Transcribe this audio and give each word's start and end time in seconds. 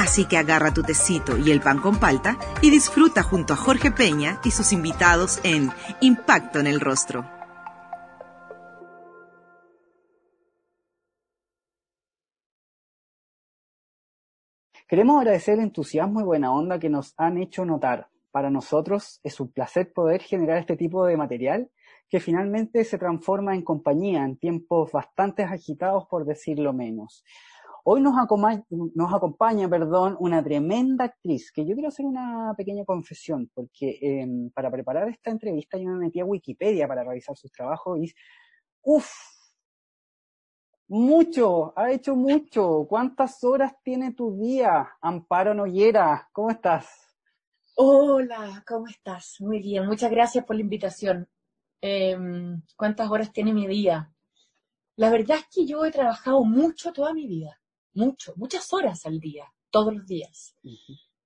Así 0.00 0.24
que 0.24 0.38
agarra 0.38 0.72
tu 0.72 0.82
tecito 0.82 1.36
y 1.36 1.50
el 1.50 1.60
pan 1.60 1.78
con 1.78 2.00
palta 2.00 2.38
y 2.62 2.70
disfruta 2.70 3.22
junto 3.22 3.52
a 3.52 3.56
Jorge 3.56 3.90
Peña 3.90 4.40
y 4.42 4.50
sus 4.50 4.72
invitados 4.72 5.40
en 5.44 5.70
Impacto 6.00 6.58
en 6.58 6.66
el 6.66 6.80
Rostro. 6.80 7.26
Queremos 14.88 15.18
agradecer 15.18 15.58
el 15.58 15.64
entusiasmo 15.64 16.22
y 16.22 16.24
buena 16.24 16.50
onda 16.50 16.78
que 16.78 16.88
nos 16.88 17.12
han 17.18 17.36
hecho 17.36 17.66
notar. 17.66 18.08
Para 18.30 18.48
nosotros 18.48 19.20
es 19.22 19.38
un 19.38 19.52
placer 19.52 19.92
poder 19.92 20.22
generar 20.22 20.56
este 20.56 20.78
tipo 20.78 21.04
de 21.04 21.18
material 21.18 21.70
que 22.08 22.20
finalmente 22.20 22.84
se 22.84 22.96
transforma 22.96 23.54
en 23.54 23.62
compañía 23.62 24.24
en 24.24 24.38
tiempos 24.38 24.92
bastante 24.92 25.42
agitados, 25.42 26.06
por 26.08 26.24
decirlo 26.24 26.72
menos. 26.72 27.22
Hoy 27.84 28.02
nos 28.02 28.18
acompaña, 28.18 28.62
nos 28.68 29.14
acompaña 29.14 29.68
perdón, 29.68 30.16
una 30.20 30.42
tremenda 30.42 31.04
actriz, 31.06 31.50
que 31.50 31.64
yo 31.64 31.74
quiero 31.74 31.88
hacer 31.88 32.04
una 32.04 32.52
pequeña 32.56 32.84
confesión, 32.84 33.50
porque 33.54 33.98
em, 34.02 34.50
para 34.50 34.70
preparar 34.70 35.08
esta 35.08 35.30
entrevista 35.30 35.78
yo 35.78 35.88
me 35.88 35.98
metí 35.98 36.20
a 36.20 36.26
Wikipedia 36.26 36.86
para 36.86 37.04
revisar 37.04 37.36
sus 37.36 37.50
trabajos 37.50 37.98
y, 38.00 38.12
uff, 38.82 39.10
mucho, 40.88 41.72
ha 41.76 41.90
hecho 41.90 42.16
mucho. 42.16 42.86
¿Cuántas 42.88 43.42
horas 43.44 43.72
tiene 43.82 44.12
tu 44.12 44.36
día, 44.36 44.90
Amparo 45.00 45.54
Noyera? 45.54 46.28
¿Cómo 46.32 46.50
estás? 46.50 47.16
Hola, 47.76 48.62
¿cómo 48.66 48.88
estás? 48.88 49.36
Muy 49.40 49.60
bien, 49.62 49.86
muchas 49.86 50.10
gracias 50.10 50.44
por 50.44 50.56
la 50.56 50.62
invitación. 50.62 51.28
Em, 51.80 52.60
¿Cuántas 52.76 53.10
horas 53.10 53.32
tiene 53.32 53.54
mi 53.54 53.66
día? 53.66 54.12
La 54.96 55.08
verdad 55.08 55.38
es 55.38 55.46
que 55.50 55.64
yo 55.64 55.84
he 55.86 55.90
trabajado 55.90 56.44
mucho 56.44 56.92
toda 56.92 57.14
mi 57.14 57.26
vida 57.26 57.59
mucho, 58.00 58.32
muchas 58.36 58.72
horas 58.72 59.06
al 59.06 59.20
día, 59.20 59.44
todos 59.70 59.94
los 59.94 60.06
días. 60.06 60.56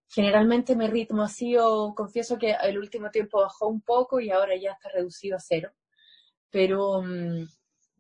Generalmente 0.09 0.77
mi 0.77 0.87
ritmo 0.89 1.23
ha 1.23 1.29
sido, 1.29 1.95
confieso 1.95 2.39
que 2.39 2.53
el 2.63 2.79
último 2.79 3.11
tiempo 3.11 3.41
bajó 3.41 3.69
un 3.69 3.81
poco 3.81 4.21
y 4.21 4.31
ahora 4.31 4.57
ya 4.57 4.73
está 4.73 4.89
reducido 4.91 5.37
a 5.37 5.41
cero. 5.41 5.71
Pero, 6.51 7.03
mm, 7.03 7.47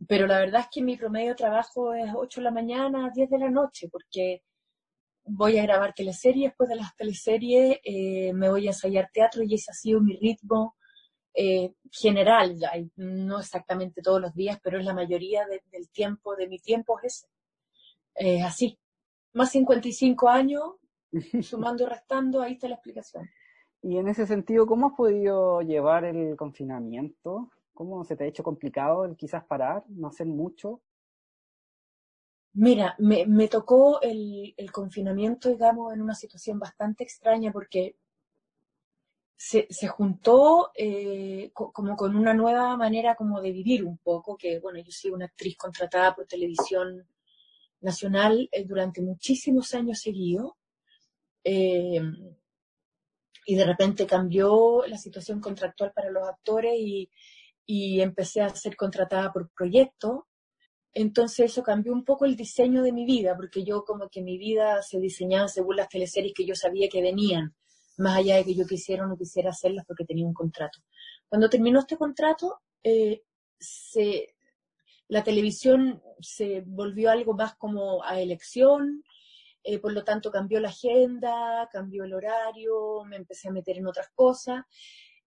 pero 0.08 0.27
la 0.27 0.39
verdad 0.41 0.62
es 0.62 0.69
que 0.72 0.83
mi 0.83 0.97
promedio 0.97 1.31
de 1.31 1.34
trabajo 1.36 1.94
es 1.94 2.11
8 2.14 2.41
de 2.41 2.44
la 2.44 2.50
mañana, 2.50 3.11
10 3.14 3.31
de 3.31 3.39
la 3.39 3.50
noche, 3.50 3.89
porque 3.91 4.42
voy 5.25 5.59
a 5.59 5.62
grabar 5.62 5.94
teleseries, 5.94 6.50
después 6.50 6.69
de 6.69 6.77
las 6.77 6.94
teleseries 6.97 7.78
eh, 7.84 8.33
me 8.34 8.50
voy 8.50 8.66
a 8.66 8.70
ensayar 8.70 9.11
teatro 9.12 9.42
y 9.42 9.55
ese 9.55 9.70
ha 9.70 9.75
sido 9.75 10.00
mi 10.00 10.16
ritmo 10.16 10.77
eh, 11.34 11.72
general, 11.91 12.56
no 12.97 13.41
exactamente 13.41 14.03
todos 14.03 14.20
los 14.20 14.34
días, 14.34 14.59
pero 14.62 14.78
es 14.78 14.84
la 14.84 14.94
mayoría 14.94 15.47
del 15.47 15.91
tiempo, 15.91 16.36
de 16.36 16.48
mi 16.48 16.61
tiempo 16.61 17.00
es 17.03 17.14
ese 17.16 17.27
eh, 18.14 18.42
así. 18.42 18.78
Más 19.32 19.50
55 19.50 20.28
años, 20.28 20.62
sumando 21.42 21.84
y 21.84 21.86
restando, 21.86 22.40
ahí 22.40 22.54
está 22.54 22.68
la 22.68 22.76
explicación. 22.76 23.28
Y 23.82 23.98
en 23.98 24.08
ese 24.08 24.26
sentido, 24.26 24.66
¿cómo 24.66 24.88
has 24.88 24.94
podido 24.94 25.60
llevar 25.60 26.04
el 26.04 26.36
confinamiento? 26.36 27.50
¿Cómo 27.74 28.04
se 28.04 28.16
te 28.16 28.24
ha 28.24 28.26
hecho 28.28 28.42
complicado 28.42 29.04
el 29.04 29.16
quizás 29.16 29.44
parar, 29.44 29.84
no 29.88 30.08
hacer 30.08 30.26
mucho? 30.26 30.80
Mira, 32.54 32.94
me, 32.98 33.26
me 33.26 33.48
tocó 33.48 34.00
el, 34.00 34.54
el, 34.56 34.70
confinamiento, 34.70 35.48
digamos, 35.48 35.92
en 35.92 36.00
una 36.00 36.14
situación 36.14 36.58
bastante 36.60 37.03
extraña 37.03 37.50
porque 37.53 37.97
se, 39.36 39.66
se 39.69 39.88
juntó 39.88 40.70
eh, 40.74 41.50
como 41.53 41.97
con 41.97 42.16
una 42.16 42.32
nueva 42.32 42.76
manera 42.76 43.16
como 43.16 43.41
de 43.41 43.53
vivir 43.53 43.84
un 43.84 43.98
poco, 43.98 44.36
que 44.36 44.60
bueno, 44.60 44.78
yo 44.78 44.91
soy 44.91 45.10
una 45.10 45.26
actriz 45.26 45.56
contratada 45.56 46.14
por 46.14 46.26
televisión 46.26 47.06
nacional 47.84 48.49
eh, 48.50 48.65
durante 48.65 49.00
muchísimos 49.03 49.75
años 49.75 50.00
seguidos. 50.00 50.53
Eh, 51.45 52.00
y 53.47 53.55
de 53.56 53.65
repente 53.65 54.06
cambió 54.06 54.84
la 54.87 54.97
situación 54.97 55.41
contractual 55.41 55.93
para 55.95 56.11
los 56.11 56.27
actores 56.27 56.75
y, 56.78 57.11
y 57.67 58.00
empecé 58.00 58.41
a 58.41 58.49
ser 58.50 58.77
contratada 58.77 59.33
por 59.33 59.50
proyectos. 59.50 60.22
Entonces 60.93 61.50
eso 61.50 61.62
cambió 61.62 61.93
un 61.93 62.05
poco 62.05 62.25
el 62.25 62.37
diseño 62.37 62.83
de 62.83 62.93
mi 62.93 63.05
vida, 63.05 63.37
porque 63.37 63.65
yo 63.65 63.84
como 63.84 64.09
que 64.09 64.22
mi 64.22 64.39
vida 64.39 64.81
se 64.83 65.01
diseñaba 65.01 65.49
según 65.49 65.77
las 65.77 65.89
teleseries 65.89 66.33
que 66.34 66.47
yo 66.47 66.55
sabía 66.55 66.89
que 66.89 67.03
venían, 67.03 67.55
más 67.99 68.19
allá 68.19 68.37
de 68.37 68.45
que 68.45 68.55
yo 68.55 68.65
quisiera 68.65 69.05
o 69.05 69.09
no 69.09 69.16
quisiera 69.16 69.51
hacerlas 69.51 69.84
porque 69.87 70.05
tenía 70.05 70.27
un 70.27 70.34
contrato. 70.34 70.81
Cuando 71.28 71.51
terminó 71.51 71.81
este 71.81 71.97
contrato, 71.97 72.61
eh, 72.83 73.22
se, 73.59 74.34
la 75.14 75.22
televisión 75.22 76.02
se 76.19 76.62
volvió 76.66 77.08
algo 77.08 77.34
más 77.34 77.54
como 77.54 78.02
a 78.02 78.20
elección, 78.20 79.04
eh, 79.62 79.78
por 79.78 79.92
lo 79.92 80.02
tanto 80.02 80.32
cambió 80.32 80.58
la 80.58 80.70
agenda, 80.70 81.69
cambió 81.70 82.02
el 82.02 82.14
horario, 82.14 83.04
me 83.04 83.14
empecé 83.14 83.47
a 83.47 83.53
meter 83.53 83.78
en 83.78 83.86
otras 83.86 84.08
cosas. 84.12 84.64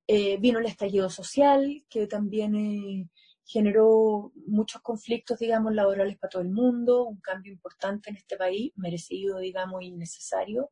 Eh, 0.06 0.36
vino 0.42 0.60
el 0.60 0.66
estallido 0.66 1.10
social, 1.10 1.86
que 1.90 2.06
también 2.06 2.54
eh, 2.56 3.08
generó 3.46 4.34
muchos 4.46 4.82
conflictos, 4.82 5.40
digamos, 5.40 5.74
laborales 5.74 6.18
para 6.18 6.32
todo 6.32 6.42
el 6.42 6.50
mundo, 6.50 7.06
un 7.06 7.22
cambio 7.22 7.54
importante 7.54 8.10
en 8.10 8.18
este 8.18 8.36
país, 8.36 8.74
merecido, 8.76 9.38
digamos, 9.40 9.82
y 9.84 9.92
necesario. 9.94 10.70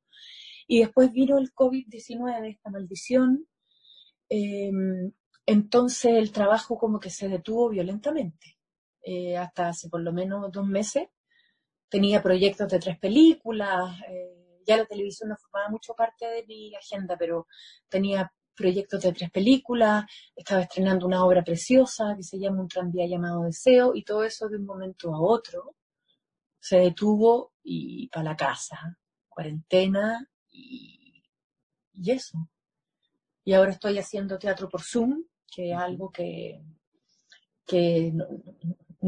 Y 0.67 0.79
después 0.79 1.13
vino 1.13 1.37
el 1.37 1.53
COVID-19, 1.53 2.49
esta 2.49 2.69
maldición. 2.69 3.47
entonces 5.47 6.11
el 6.15 6.31
trabajo 6.33 6.77
como 6.77 6.99
que 6.99 7.09
se 7.09 7.29
detuvo 7.29 7.69
violentamente. 7.69 8.55
Eh, 9.07 9.38
hasta 9.38 9.69
hace 9.69 9.88
por 9.88 10.01
lo 10.01 10.11
menos 10.11 10.51
dos 10.51 10.66
meses. 10.66 11.07
Tenía 11.89 12.23
proyectos 12.23 12.67
de 12.71 12.79
tres 12.79 12.97
películas, 12.97 14.01
eh, 14.09 14.61
ya 14.66 14.77
la 14.77 14.85
televisión 14.85 15.29
no 15.29 15.38
formaba 15.38 15.69
mucho 15.69 15.93
parte 15.93 16.25
de 16.25 16.43
mi 16.47 16.73
agenda, 16.75 17.16
pero 17.16 17.47
tenía 17.88 18.33
proyectos 18.55 19.03
de 19.03 19.13
tres 19.13 19.29
películas, 19.29 20.05
estaba 20.35 20.61
estrenando 20.61 21.05
una 21.05 21.23
obra 21.23 21.43
preciosa 21.43 22.16
que 22.17 22.23
se 22.23 22.39
llama 22.39 22.61
Un 22.61 22.67
tranvía 22.67 23.05
llamado 23.05 23.43
Deseo, 23.43 23.93
y 23.95 24.03
todo 24.03 24.23
eso 24.23 24.49
de 24.49 24.57
un 24.57 24.66
momento 24.66 25.13
a 25.13 25.22
otro 25.22 25.75
se 26.59 26.77
detuvo 26.79 27.53
y 27.63 28.07
para 28.09 28.31
la 28.31 28.35
casa, 28.35 28.97
cuarentena 29.29 30.27
y, 30.49 31.22
y 31.93 32.11
eso. 32.11 32.49
Y 33.43 33.53
ahora 33.53 33.72
estoy 33.72 33.99
haciendo 33.99 34.39
teatro 34.39 34.67
por 34.67 34.81
Zoom, 34.81 35.25
que 35.47 35.72
es 35.72 35.77
algo 35.77 36.11
que, 36.11 36.59
que 37.67 38.11
no 38.11 38.25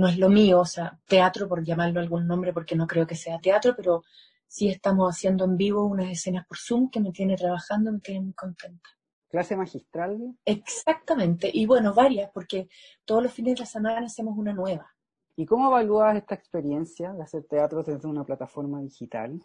es 0.06 0.18
lo 0.18 0.28
mío, 0.28 0.60
o 0.60 0.66
sea, 0.66 1.00
teatro 1.08 1.48
por 1.48 1.64
llamarlo 1.64 2.02
algún 2.02 2.28
nombre 2.28 2.52
porque 2.52 2.76
no 2.76 2.86
creo 2.86 3.08
que 3.08 3.16
sea 3.16 3.40
teatro, 3.40 3.74
pero 3.74 4.04
sí 4.46 4.68
estamos 4.68 5.10
haciendo 5.10 5.46
en 5.46 5.56
vivo 5.56 5.86
unas 5.86 6.12
escenas 6.12 6.46
por 6.46 6.58
Zoom 6.58 6.90
que 6.90 7.00
me 7.00 7.14
tiene 7.14 7.38
trabajando, 7.38 7.94
me 7.94 8.00
tiene 8.00 8.22
muy 8.22 8.34
contenta. 8.34 8.90
¿Clase 9.30 9.56
magistral? 9.56 10.36
Exactamente, 10.46 11.50
y 11.52 11.66
bueno, 11.66 11.94
varias, 11.94 12.30
porque 12.34 12.68
todos 13.06 13.24
los 13.24 13.32
fines 13.32 13.56
de 13.56 13.62
la 13.62 13.66
semana 13.66 14.06
hacemos 14.06 14.38
una 14.38 14.54
nueva. 14.54 14.94
¿Y 15.36 15.46
cómo 15.46 15.68
evalúas 15.68 16.18
esta 16.18 16.36
experiencia 16.36 17.14
de 17.14 17.24
hacer 17.24 17.44
teatro 17.44 17.84
desde 17.84 18.08
una 18.08 18.26
plataforma 18.26 18.82
digital? 18.82 19.42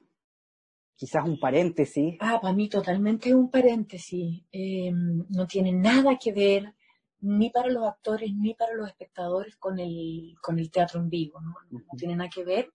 Quizás 0.94 1.24
un 1.24 1.38
paréntesis. 1.38 2.16
Ah, 2.20 2.38
para 2.40 2.54
mí 2.54 2.68
totalmente 2.68 3.28
es 3.28 3.34
un 3.34 3.50
paréntesis. 3.50 4.42
Eh, 4.50 4.90
no 4.92 5.46
tiene 5.46 5.72
nada 5.72 6.16
que 6.18 6.32
ver 6.32 6.74
ni 7.22 7.50
para 7.50 7.70
los 7.70 7.86
actores 7.86 8.32
ni 8.34 8.54
para 8.54 8.74
los 8.74 8.88
espectadores 8.88 9.56
con 9.56 9.78
el, 9.78 10.34
con 10.42 10.58
el 10.58 10.70
teatro 10.70 11.00
en 11.00 11.08
vivo. 11.08 11.40
¿no? 11.40 11.54
tiene 11.96 12.16
nada 12.16 12.30
que 12.30 12.44
ver. 12.44 12.72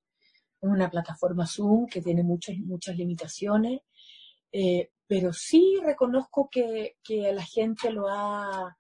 Es 0.60 0.70
una 0.70 0.90
plataforma 0.90 1.46
Zoom 1.46 1.86
que 1.88 2.02
tiene 2.02 2.24
muchas, 2.24 2.58
muchas 2.58 2.96
limitaciones, 2.98 3.82
eh, 4.52 4.90
pero 5.06 5.32
sí 5.34 5.78
reconozco 5.84 6.50
que, 6.50 6.96
que 7.04 7.32
la 7.32 7.44
gente 7.44 7.92
lo 7.92 8.08
ha 8.10 8.76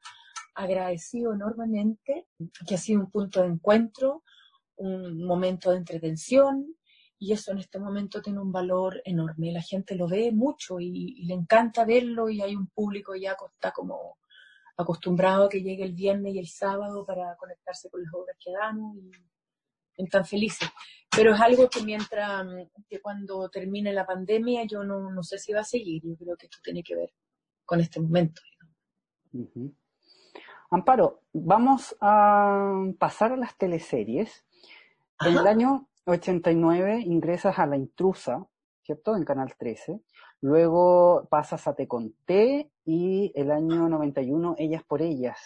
agradecido 0.56 1.34
enormemente, 1.34 2.28
que 2.68 2.76
ha 2.76 2.80
sido 2.80 3.02
un 3.02 3.12
punto 3.12 3.42
de 3.42 3.48
encuentro, 3.48 4.24
un 4.78 5.24
momento 5.24 5.72
de 5.72 5.78
entretención, 5.78 6.76
y 7.20 7.34
eso 7.34 7.52
en 7.52 7.60
este 7.60 7.80
momento 7.80 8.22
tiene 8.22 8.40
un 8.40 8.52
valor 8.52 9.02
enorme. 9.06 9.52
La 9.52 9.62
gente 9.62 9.96
lo 9.96 10.08
ve 10.08 10.32
mucho 10.32 10.80
y, 10.80 11.16
y 11.18 11.26
le 11.26 11.34
encanta 11.34 11.86
verlo 11.86 12.30
y 12.30 12.42
hay 12.42 12.56
un 12.56 12.68
público 12.68 13.16
ya 13.16 13.36
que 13.36 13.46
está 13.54 13.72
como 13.72 14.18
acostumbrado 14.78 15.46
a 15.46 15.50
que 15.50 15.62
llegue 15.62 15.84
el 15.84 15.94
viernes 15.94 16.36
y 16.36 16.40
el 16.40 16.48
sábado 16.48 17.06
para 17.06 17.36
conectarse 17.36 17.90
con 17.90 18.04
las 18.04 18.14
obras 18.14 18.38
que 18.40 18.52
damos 18.52 18.96
y 18.98 19.12
están 19.98 20.26
felices. 20.26 20.70
Pero 21.16 21.34
es 21.34 21.42
algo 21.42 21.68
que 21.70 21.82
mientras, 21.82 22.46
que 22.88 23.02
cuando 23.02 23.50
termine 23.50 23.92
la 23.92 24.06
pandemia, 24.06 24.66
yo 24.66 24.84
no, 24.84 25.12
no 25.12 25.24
sé 25.24 25.40
si 25.40 25.52
va 25.52 25.62
a 25.62 25.66
seguir. 25.66 26.04
Yo 26.06 26.16
creo 26.16 26.38
que 26.38 26.46
esto 26.46 26.60
tiene 26.64 26.84
que 26.84 26.96
ver 26.96 27.12
con 27.66 27.80
este 27.80 28.00
momento. 28.00 28.42
Amparo, 30.70 31.24
vamos 31.34 31.96
a 32.02 32.72
pasar 33.00 33.32
a 33.32 33.38
las 33.38 33.58
teleseries. 33.58 34.46
En 35.20 35.38
el 35.38 35.48
año 35.48 35.90
89 36.06 37.02
ingresas 37.02 37.58
a 37.58 37.66
La 37.66 37.78
Intrusa, 37.78 38.46
¿cierto? 38.84 39.16
En 39.16 39.26
Canal 39.26 39.56
13. 39.58 40.00
Luego 40.42 41.28
pasas 41.30 41.68
a 41.68 41.76
Te 41.76 41.88
Conté 41.88 42.72
y 42.88 43.34
el 43.36 43.52
año 43.52 43.90
91 43.90 44.56
Ellas 44.58 44.82
por 44.88 45.02
Ellas, 45.02 45.38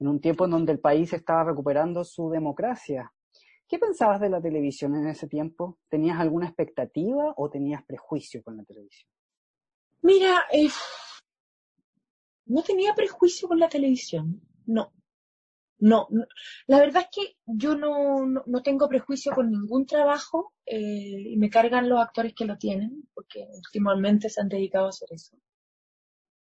en 0.00 0.08
un 0.08 0.20
tiempo 0.20 0.46
en 0.46 0.50
donde 0.50 0.72
el 0.72 0.80
país 0.80 1.12
estaba 1.12 1.44
recuperando 1.44 2.02
su 2.02 2.28
democracia. 2.28 3.12
¿Qué 3.68 3.78
pensabas 3.78 4.20
de 4.20 4.28
la 4.28 4.42
televisión 4.42 4.96
en 4.96 5.06
ese 5.06 5.28
tiempo? 5.28 5.78
¿Tenías 5.88 6.18
alguna 6.18 6.46
expectativa 6.46 7.34
o 7.36 7.48
tenías 7.48 7.84
prejuicio 7.84 8.42
con 8.42 8.56
la 8.56 8.64
televisión? 8.64 9.08
Mira, 10.02 10.42
eh, 10.52 10.68
no 12.46 12.62
tenía 12.64 12.94
prejuicio 12.94 13.46
con 13.46 13.60
la 13.60 13.68
televisión, 13.68 14.42
no. 14.66 14.92
No, 15.78 16.06
la 16.68 16.78
verdad 16.78 17.02
es 17.02 17.08
que 17.10 17.36
yo 17.44 17.74
no, 17.74 18.24
no, 18.24 18.62
tengo 18.62 18.88
prejuicio 18.88 19.32
con 19.32 19.50
ningún 19.50 19.84
trabajo 19.84 20.52
eh, 20.64 21.24
y 21.26 21.36
me 21.36 21.50
cargan 21.50 21.88
los 21.88 22.00
actores 22.00 22.34
que 22.34 22.44
lo 22.44 22.56
tienen, 22.56 23.08
porque 23.12 23.48
últimamente 23.52 24.30
se 24.30 24.40
han 24.40 24.48
dedicado 24.48 24.86
a 24.86 24.90
hacer 24.90 25.08
eso, 25.10 25.36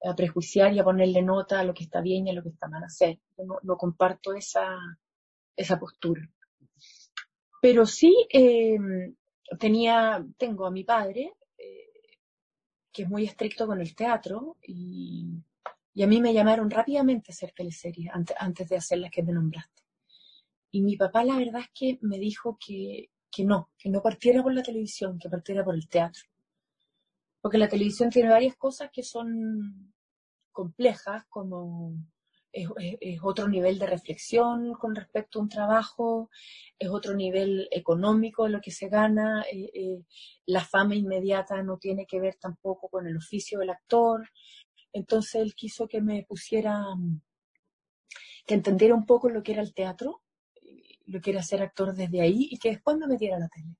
a 0.05 0.15
prejuiciar 0.15 0.73
y 0.73 0.79
a 0.79 0.85
ponerle 0.85 1.23
nota 1.23 1.61
a 1.61 1.65
lo 1.65 1.75
que 1.75 1.85
está 1.85 2.01
bien 2.01 2.27
y 2.27 2.31
a 2.31 2.35
lo 2.35 2.43
que 2.43 2.51
está 2.51 2.69
mal 2.69 2.85
hacer. 2.85 3.19
Yo 3.37 3.45
no, 3.63 3.77
comparto 3.77 4.35
esa, 4.35 4.79
esa 5.57 5.79
postura. 5.79 6.29
Pero 7.61 7.87
sí 7.87 8.15
eh, 8.33 8.79
tenía, 9.59 10.25
tengo 10.37 10.67
a 10.67 10.71
mi 10.71 10.85
padre, 10.85 11.35
eh, 11.57 11.91
que 12.93 13.03
es 13.03 13.09
muy 13.09 13.25
estricto 13.25 13.67
con 13.67 13.81
el 13.81 13.95
teatro 13.95 14.57
y 14.63 15.43
y 15.99 16.05
a 16.05 16.07
mí 16.07 16.21
me 16.21 16.33
llamaron 16.33 16.71
rápidamente 16.71 17.33
a 17.33 17.35
hacer 17.35 17.51
teleseries 17.51 18.09
antes, 18.13 18.37
antes 18.39 18.69
de 18.69 18.77
hacer 18.77 18.99
las 18.99 19.11
que 19.11 19.25
me 19.25 19.33
nombraste. 19.33 19.83
Y 20.71 20.81
mi 20.81 20.97
papá 20.97 21.25
la 21.25 21.37
verdad 21.37 21.63
es 21.63 21.71
que 21.75 21.99
me 22.03 22.21
dijo 22.21 22.57
que, 22.65 23.11
que 23.29 23.43
no, 23.43 23.71
que 23.77 23.91
no 23.91 24.01
partiera 24.01 24.41
por 24.41 24.55
la 24.55 24.63
televisión, 24.63 25.19
que 25.19 25.29
partiera 25.29 25.65
por 25.65 25.75
el 25.75 25.89
teatro. 25.89 26.23
Porque 27.41 27.59
la 27.59 27.69
televisión 27.69 28.11
tiene 28.11 28.31
varias 28.31 28.57
cosas 28.57 28.91
que 28.93 29.03
son 29.03 29.93
complejas, 30.53 31.25
como 31.29 31.95
es, 32.53 33.19
otro 33.23 33.49
nivel 33.49 33.79
de 33.79 33.87
reflexión 33.87 34.75
con 34.75 34.95
respecto 34.95 35.39
a 35.39 35.43
un 35.43 35.49
trabajo, 35.49 36.31
es 36.79 36.89
otro 36.89 37.15
nivel 37.15 37.69
económico 37.71 38.49
lo 38.49 38.61
que 38.61 38.71
se 38.71 38.89
gana, 38.89 39.45
eh, 39.53 39.71
eh, 39.75 40.05
la 40.47 40.65
fama 40.65 40.95
inmediata 40.95 41.63
no 41.63 41.79
tiene 41.79 42.07
que 42.07 42.21
ver 42.21 42.37
tampoco 42.37 42.89
con 42.89 43.07
el 43.07 43.17
oficio 43.17 43.59
del 43.59 43.71
actor, 43.71 44.29
entonces 44.93 45.43
él 45.43 45.55
quiso 45.55 45.87
que 45.87 46.01
me 46.01 46.25
pusiera, 46.25 46.85
que 48.47 48.55
entendiera 48.55 48.95
un 48.95 49.07
poco 49.07 49.29
lo 49.29 49.43
que 49.43 49.53
era 49.53 49.63
el 49.63 49.75
teatro, 49.75 50.23
lo 51.07 51.21
que 51.21 51.31
era 51.31 51.43
ser 51.43 51.63
actor 51.63 51.95
desde 51.95 52.21
ahí 52.21 52.49
y 52.51 52.59
que 52.59 52.71
después 52.71 52.97
me 52.97 53.07
metiera 53.07 53.37
a 53.37 53.41
la 53.41 53.49
tele. 53.49 53.77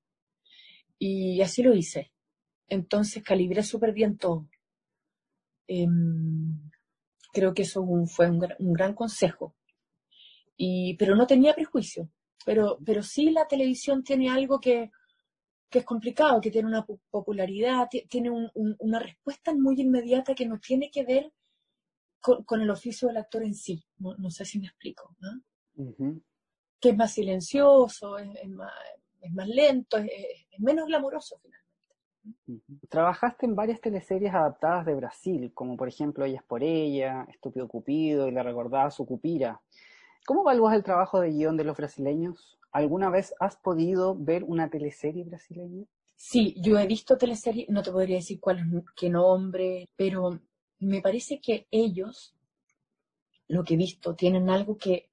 Y 0.97 1.41
así 1.41 1.63
lo 1.63 1.73
hice. 1.75 2.11
Entonces 2.69 3.23
calibré 3.23 3.63
súper 3.63 3.93
bien 3.93 4.17
todo. 4.17 4.47
Em, 5.67 6.69
creo 7.33 7.53
que 7.53 7.63
eso 7.63 7.85
fue 8.07 8.29
un, 8.29 8.73
gran 8.73 8.93
consejo. 8.93 9.55
Y, 10.57 10.95
pero 10.97 11.15
no 11.15 11.27
tenía 11.27 11.53
prejuicio. 11.53 12.09
Pero, 12.45 12.79
pero 12.85 13.03
sí 13.03 13.31
la 13.31 13.47
televisión 13.47 14.03
tiene 14.03 14.29
algo 14.29 14.59
que, 14.59 14.91
que 15.69 15.79
es 15.79 15.85
complicado, 15.85 16.41
que 16.41 16.51
tiene 16.51 16.67
una 16.67 16.85
popularidad, 16.85 17.87
tiene 18.09 18.31
una 18.31 18.99
respuesta 18.99 19.53
muy 19.53 19.79
inmediata 19.79 20.33
que 20.33 20.47
no 20.47 20.59
tiene 20.59 20.89
que 20.89 21.03
ver 21.03 21.31
con, 22.19 22.61
el 22.61 22.69
oficio 22.69 23.07
del 23.07 23.17
actor 23.17 23.43
en 23.43 23.53
sí. 23.53 23.83
No, 23.97 24.29
sé 24.31 24.45
si 24.45 24.59
me 24.59 24.67
explico. 24.67 25.15
Que 26.79 26.89
es 26.89 26.97
más 26.97 27.13
silencioso, 27.13 28.17
es, 28.17 28.49
más, 28.49 29.47
lento, 29.47 29.97
es, 29.97 30.09
menos 30.57 30.87
glamoroso 30.87 31.37
finalmente. 31.39 31.68
Trabajaste 32.89 33.45
en 33.45 33.55
varias 33.55 33.81
teleseries 33.81 34.33
adaptadas 34.33 34.85
de 34.85 34.95
Brasil, 34.95 35.51
como 35.53 35.77
por 35.77 35.87
ejemplo 35.87 36.25
Ella 36.25 36.39
es 36.39 36.43
por 36.43 36.63
ella, 36.63 37.25
Estúpido 37.29 37.67
Cupido 37.67 38.27
y 38.27 38.31
la 38.31 38.43
recordada 38.43 38.91
su 38.91 39.05
Cupira. 39.05 39.61
¿Cómo 40.25 40.41
evalúas 40.41 40.75
el 40.75 40.83
trabajo 40.83 41.19
de 41.19 41.31
guion 41.31 41.57
de 41.57 41.63
los 41.63 41.77
brasileños? 41.77 42.59
¿Alguna 42.71 43.09
vez 43.09 43.33
has 43.39 43.57
podido 43.57 44.15
ver 44.15 44.43
una 44.43 44.69
teleserie 44.69 45.23
brasileña? 45.23 45.85
Sí, 46.15 46.55
yo 46.61 46.77
he 46.77 46.85
visto 46.85 47.17
teleseries, 47.17 47.69
no 47.69 47.81
te 47.81 47.91
podría 47.91 48.17
decir 48.17 48.39
cuál 48.39 48.83
qué 48.95 49.09
nombre, 49.09 49.87
pero 49.95 50.39
me 50.79 51.01
parece 51.01 51.39
que 51.39 51.67
ellos, 51.71 52.35
lo 53.47 53.63
que 53.63 53.75
he 53.75 53.77
visto, 53.77 54.15
tienen 54.15 54.49
algo 54.49 54.77
que 54.77 55.09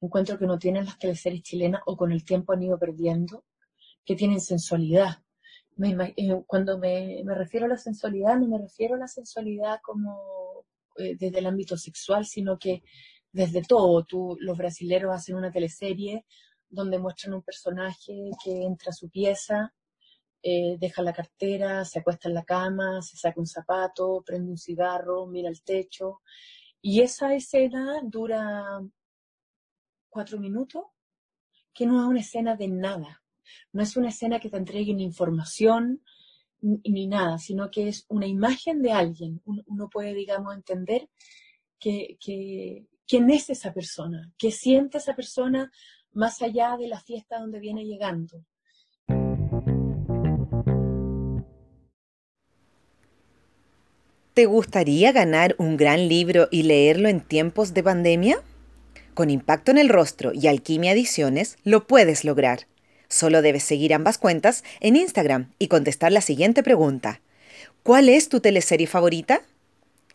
encuentro 0.00 0.38
que 0.38 0.46
no 0.46 0.58
tienen 0.58 0.84
las 0.84 0.98
teleseries 0.98 1.42
chilenas 1.42 1.82
o 1.86 1.96
con 1.96 2.12
el 2.12 2.24
tiempo 2.24 2.52
han 2.52 2.62
ido 2.62 2.78
perdiendo, 2.78 3.44
que 4.04 4.14
tienen 4.14 4.40
sensualidad. 4.40 5.23
Eh, 5.76 6.42
cuando 6.46 6.78
me, 6.78 7.22
refiero 7.26 7.66
a 7.66 7.68
la 7.68 7.76
sensualidad, 7.76 8.36
no 8.38 8.46
me 8.46 8.58
refiero 8.58 8.94
a 8.94 8.98
la 8.98 9.08
sensualidad 9.08 9.80
como 9.82 10.64
eh, 10.96 11.16
desde 11.18 11.38
el 11.40 11.46
ámbito 11.46 11.76
sexual, 11.76 12.26
sino 12.26 12.58
que 12.58 12.82
desde 13.32 13.62
todo. 13.62 14.04
Tú, 14.04 14.36
los 14.40 14.56
brasileros 14.56 15.14
hacen 15.14 15.36
una 15.36 15.50
teleserie 15.50 16.24
donde 16.68 16.98
muestran 16.98 17.34
un 17.34 17.42
personaje 17.42 18.30
que 18.44 18.62
entra 18.64 18.90
a 18.90 18.92
su 18.92 19.10
pieza, 19.10 19.74
eh, 20.42 20.76
deja 20.78 21.02
la 21.02 21.12
cartera, 21.12 21.84
se 21.84 22.00
acuesta 22.00 22.28
en 22.28 22.34
la 22.34 22.44
cama, 22.44 23.02
se 23.02 23.16
saca 23.16 23.40
un 23.40 23.46
zapato, 23.46 24.22
prende 24.24 24.50
un 24.50 24.58
cigarro, 24.58 25.26
mira 25.26 25.48
el 25.48 25.62
techo. 25.62 26.20
Y 26.80 27.00
esa 27.00 27.34
escena 27.34 28.00
dura 28.04 28.80
cuatro 30.08 30.38
minutos, 30.38 30.84
que 31.72 31.86
no 31.86 32.00
es 32.00 32.08
una 32.08 32.20
escena 32.20 32.56
de 32.56 32.68
nada. 32.68 33.23
No 33.72 33.82
es 33.82 33.96
una 33.96 34.08
escena 34.08 34.40
que 34.40 34.50
te 34.50 34.56
entregue 34.56 34.94
ni 34.94 35.04
información 35.04 36.02
ni, 36.60 37.06
nada, 37.06 37.38
sino 37.38 37.70
que 37.70 37.88
es 37.88 38.06
una 38.08 38.26
imagen 38.26 38.80
de 38.80 38.92
alguien. 38.92 39.42
Uno, 39.44 39.88
puede, 39.90 40.14
digamos, 40.14 40.54
entender 40.54 41.08
que, 41.78 42.16
quién 43.06 43.30
es 43.30 43.50
esa 43.50 43.72
persona, 43.74 44.32
qué 44.38 44.50
siente 44.50 44.98
esa 44.98 45.14
persona 45.14 45.70
más 46.12 46.40
allá 46.40 46.76
de 46.78 46.88
la 46.88 47.00
fiesta 47.00 47.38
donde 47.38 47.60
viene 47.60 47.84
llegando. 47.84 48.44
¿Te 54.32 54.46
gustaría 54.46 55.12
ganar 55.12 55.54
un 55.58 55.76
gran 55.76 56.08
libro 56.08 56.48
y 56.50 56.64
leerlo 56.64 57.08
en 57.08 57.20
tiempos 57.20 57.72
de 57.72 57.84
pandemia? 57.84 58.42
Con 59.14 59.30
Impacto 59.30 59.70
en 59.70 59.78
el 59.78 59.88
Rostro 59.88 60.32
y 60.34 60.48
Alquimia 60.48 60.90
Ediciones 60.90 61.56
lo 61.62 61.86
puedes 61.86 62.24
lograr. 62.24 62.66
Solo 63.14 63.42
debes 63.42 63.62
seguir 63.62 63.94
ambas 63.94 64.18
cuentas 64.18 64.64
en 64.80 64.96
Instagram 64.96 65.52
y 65.60 65.68
contestar 65.68 66.10
la 66.10 66.20
siguiente 66.20 66.64
pregunta. 66.64 67.20
¿Cuál 67.84 68.08
es 68.08 68.28
tu 68.28 68.40
teleserie 68.40 68.88
favorita? 68.88 69.42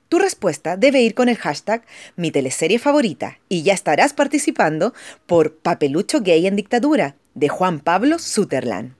Tu 0.10 0.20
respuesta 0.20 0.76
debe 0.76 1.00
ir 1.02 1.16
con 1.16 1.30
el 1.30 1.38
hashtag 1.38 1.86
mi 2.18 2.30
teleserie 2.30 2.78
favorita 2.78 3.40
y 3.48 3.64
ya 3.64 3.74
estarás 3.74 4.12
participando 4.12 4.94
por 5.28 5.56
Papelucho 5.60 6.20
Gay 6.20 6.46
en 6.46 6.58
Dictadura 6.58 7.16
de 7.36 7.48
Juan 7.48 7.80
Pablo 7.80 8.20
Sutherland. 8.20 8.94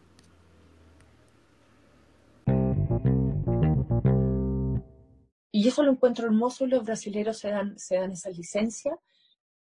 Y 5.52 5.68
eso 5.68 5.84
lo 5.84 5.92
encuentro 5.92 6.26
hermoso, 6.26 6.66
los 6.68 6.86
brasileños 6.86 7.38
se 7.38 7.50
dan, 7.50 7.78
se 7.78 7.96
dan 7.96 8.14
esa 8.14 8.30
licencia, 8.30 8.98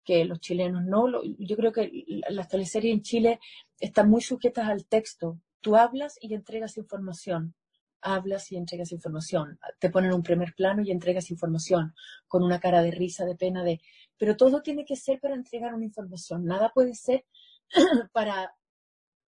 que 0.03 0.25
los 0.25 0.39
chilenos 0.39 0.83
no. 0.83 1.23
yo 1.23 1.55
creo 1.55 1.71
que 1.71 2.05
las 2.29 2.47
teleseries 2.47 2.93
en 2.93 3.01
Chile 3.01 3.39
están 3.79 4.09
muy 4.09 4.21
sujetas 4.21 4.67
al 4.67 4.85
texto. 4.85 5.39
Tú 5.61 5.75
hablas 5.75 6.17
y 6.21 6.33
entregas 6.33 6.77
información 6.77 7.55
hablas 8.01 8.51
y 8.51 8.57
entregas 8.57 8.91
información, 8.91 9.59
te 9.79 9.89
ponen 9.89 10.13
un 10.13 10.23
primer 10.23 10.53
plano 10.53 10.81
y 10.81 10.91
entregas 10.91 11.29
información 11.31 11.93
con 12.27 12.43
una 12.43 12.59
cara 12.59 12.81
de 12.81 12.91
risa, 12.91 13.25
de 13.25 13.35
pena, 13.35 13.63
de... 13.63 13.79
Pero 14.17 14.35
todo 14.35 14.61
tiene 14.61 14.85
que 14.85 14.95
ser 14.95 15.19
para 15.19 15.35
entregar 15.35 15.73
una 15.73 15.85
información, 15.85 16.45
nada 16.45 16.71
puede 16.73 16.95
ser 16.95 17.25
para, 18.11 18.55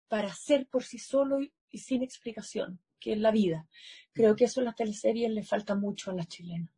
para 0.08 0.32
ser 0.32 0.66
por 0.66 0.82
sí 0.82 0.98
solo 0.98 1.40
y, 1.40 1.52
sin 1.78 2.02
explicación, 2.02 2.80
que 2.98 3.12
es 3.12 3.18
la 3.18 3.30
vida. 3.30 3.68
Creo 4.12 4.34
que 4.34 4.44
eso 4.44 4.60
en 4.60 4.66
las 4.66 4.76
teleseries 4.76 5.30
le 5.30 5.42
falta 5.42 5.74
mucho 5.74 6.10
a 6.10 6.14
las 6.14 6.28
chilenas 6.28 6.70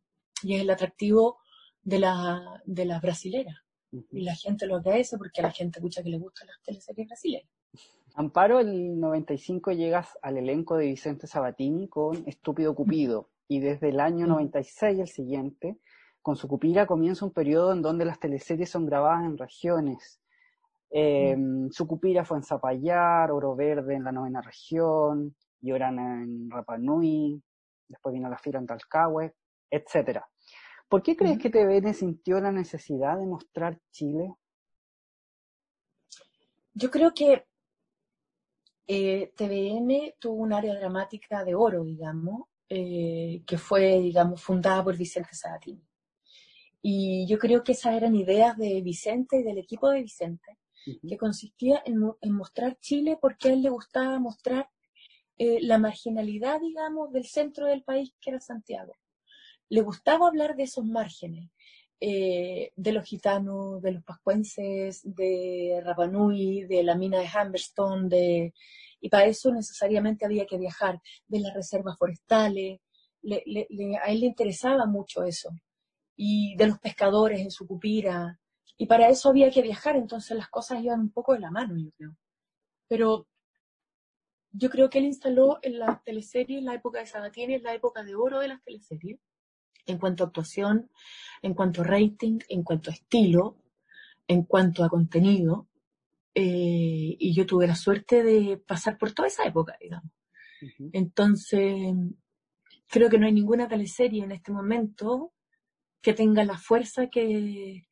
y 0.43 0.55
es 0.55 0.61
el 0.61 0.69
atractivo 0.69 1.39
de 1.81 1.99
la, 1.99 2.61
de 2.65 2.85
Y 3.91 4.21
la 4.21 4.35
gente 4.35 4.67
lo 4.67 4.77
agradece 4.77 5.17
porque 5.17 5.41
a 5.41 5.45
la 5.45 5.51
gente 5.51 5.79
mucha 5.79 6.03
que 6.03 6.09
le 6.09 6.17
gustan 6.17 6.47
las 6.47 6.61
teleseries 6.61 7.07
brasileñas. 7.07 7.51
Amparo, 8.15 8.59
el 8.59 8.99
95 8.99 9.71
llegas 9.71 10.17
al 10.21 10.37
elenco 10.37 10.75
de 10.75 10.87
Vicente 10.87 11.27
Sabatini 11.27 11.87
con 11.87 12.23
Estúpido 12.27 12.73
Cupido 12.73 13.29
y 13.47 13.59
desde 13.59 13.89
el 13.89 13.99
año 13.99 14.27
96, 14.27 14.99
el 14.99 15.07
siguiente, 15.07 15.77
con 16.21 16.35
su 16.35 16.47
Cupira 16.47 16.85
comienza 16.85 17.25
un 17.25 17.31
periodo 17.31 17.71
en 17.71 17.81
donde 17.81 18.05
las 18.05 18.19
teleseries 18.19 18.69
son 18.69 18.85
grabadas 18.85 19.23
en 19.23 19.37
regiones. 19.37 20.19
Eh, 20.89 21.37
su 21.71 21.87
Cupira 21.87 22.25
fue 22.25 22.37
en 22.37 22.43
Zapallar, 22.43 23.31
Oro 23.31 23.55
Verde 23.55 23.95
en 23.95 24.03
la 24.03 24.11
novena 24.11 24.41
región, 24.41 25.35
Llorana 25.61 26.23
en 26.23 26.49
Rapa 26.49 26.77
Nui, 26.77 27.41
después 27.87 28.13
vino 28.13 28.29
La 28.29 28.37
Fira 28.37 28.59
en 28.59 28.65
Talcahué, 28.65 29.33
etc. 29.69 30.21
¿Por 30.89 31.03
qué 31.03 31.15
crees 31.15 31.37
que 31.37 31.49
TVN 31.49 31.93
sintió 31.93 32.39
la 32.39 32.51
necesidad 32.51 33.17
de 33.17 33.25
mostrar 33.25 33.79
Chile? 33.91 34.35
Yo 36.73 36.89
creo 36.89 37.13
que 37.13 37.45
eh, 38.87 39.33
TVN 39.35 40.13
tuvo 40.17 40.35
un 40.35 40.53
área 40.53 40.75
dramática 40.75 41.43
de 41.43 41.55
oro, 41.55 41.83
digamos, 41.83 42.43
eh, 42.69 43.43
que 43.45 43.57
fue, 43.57 43.99
digamos, 43.99 44.41
fundada 44.41 44.83
por 44.83 44.95
Vicente 44.95 45.33
Sabatini. 45.33 45.85
Y 46.81 47.27
yo 47.27 47.37
creo 47.37 47.63
que 47.63 47.73
esas 47.73 47.95
eran 47.95 48.15
ideas 48.15 48.55
de 48.57 48.81
Vicente 48.81 49.39
y 49.39 49.43
del 49.43 49.57
equipo 49.57 49.89
de 49.89 50.03
Vicente, 50.03 50.57
que 51.05 51.17
consistía 51.17 51.83
en, 51.85 51.99
mostrar 52.31 52.77
Chile 52.79 53.17
porque 53.19 53.49
a 53.49 53.53
él 53.53 53.61
le 53.61 53.69
gustaba 53.69 54.19
mostrar 54.19 54.69
eh, 55.37 55.59
la 55.61 55.79
marginalidad, 55.79 56.61
digamos, 56.61 57.11
del 57.11 57.25
centro 57.25 57.65
del 57.65 57.83
país, 57.83 58.13
que 58.21 58.29
era 58.29 58.39
Santiago. 58.39 58.93
Le 59.69 59.81
gustaba 59.81 60.27
hablar 60.27 60.55
de 60.55 60.63
esos 60.63 60.85
márgenes, 60.85 61.51
eh, 61.99 62.71
de 62.75 62.91
los 62.91 63.05
gitanos, 63.05 63.81
de 63.81 63.91
los 63.93 64.03
pascuenses, 64.03 65.01
de 65.03 65.81
Rapanui, 65.83 66.63
de 66.65 66.83
la 66.83 66.95
mina 66.95 67.19
de 67.19 67.27
Humberstone, 67.27 68.07
de... 68.07 68.53
y 69.01 69.09
para 69.09 69.25
eso 69.25 69.51
necesariamente 69.51 70.25
había 70.25 70.45
que 70.45 70.57
viajar, 70.57 71.01
de 71.27 71.39
las 71.39 71.53
reservas 71.53 71.97
forestales, 71.97 72.79
a 73.23 74.11
él 74.11 74.19
le 74.19 74.25
interesaba 74.27 74.85
mucho 74.85 75.23
eso, 75.23 75.49
y 76.15 76.55
de 76.55 76.67
los 76.67 76.79
pescadores 76.79 77.41
en 77.41 77.51
su 77.51 77.67
cupira, 77.67 78.39
y 78.77 78.85
para 78.85 79.09
eso 79.09 79.29
había 79.29 79.49
que 79.49 79.63
viajar, 79.63 79.95
entonces 79.95 80.37
las 80.37 80.49
cosas 80.49 80.83
iban 80.83 81.01
un 81.01 81.11
poco 81.11 81.33
de 81.33 81.39
la 81.39 81.51
mano, 81.51 81.75
yo 81.77 81.89
creo. 81.97 82.15
Pero 82.87 83.27
yo 84.51 84.69
creo 84.69 84.89
que 84.89 84.99
él 84.99 85.05
instaló 85.05 85.59
en 85.61 85.79
la 85.79 86.01
teleserie, 86.05 86.59
en 86.59 86.65
la 86.65 86.75
época 86.75 86.99
de 86.99 87.07
Sabatini, 87.07 87.55
en 87.55 87.63
la 87.63 87.73
época 87.73 88.03
de 88.03 88.15
oro 88.15 88.39
de 88.39 88.49
las 88.49 88.63
teleseries, 88.63 89.19
en 89.85 89.97
cuanto 89.97 90.23
a 90.23 90.27
actuación, 90.27 90.89
en 91.41 91.53
cuanto 91.53 91.81
a 91.81 91.85
rating, 91.85 92.39
en 92.49 92.63
cuanto 92.63 92.89
a 92.89 92.93
estilo, 92.93 93.57
en 94.27 94.43
cuanto 94.43 94.83
a 94.83 94.89
contenido. 94.89 95.67
Eh, 96.33 97.15
y 97.19 97.33
yo 97.33 97.45
tuve 97.45 97.67
la 97.67 97.75
suerte 97.75 98.23
de 98.23 98.57
pasar 98.57 98.97
por 98.97 99.13
toda 99.13 99.27
esa 99.27 99.43
época, 99.45 99.77
digamos. 99.79 100.11
Entonces, 100.91 101.93
creo 102.87 103.09
que 103.09 103.17
no 103.17 103.25
hay 103.25 103.33
ninguna 103.33 103.67
teleserie 103.67 104.23
en 104.23 104.31
este 104.31 104.51
momento 104.51 105.33
que 106.01 106.13
tenga 106.13 106.43
la 106.43 106.57
fuerza 106.57 107.07
que, 107.07 107.87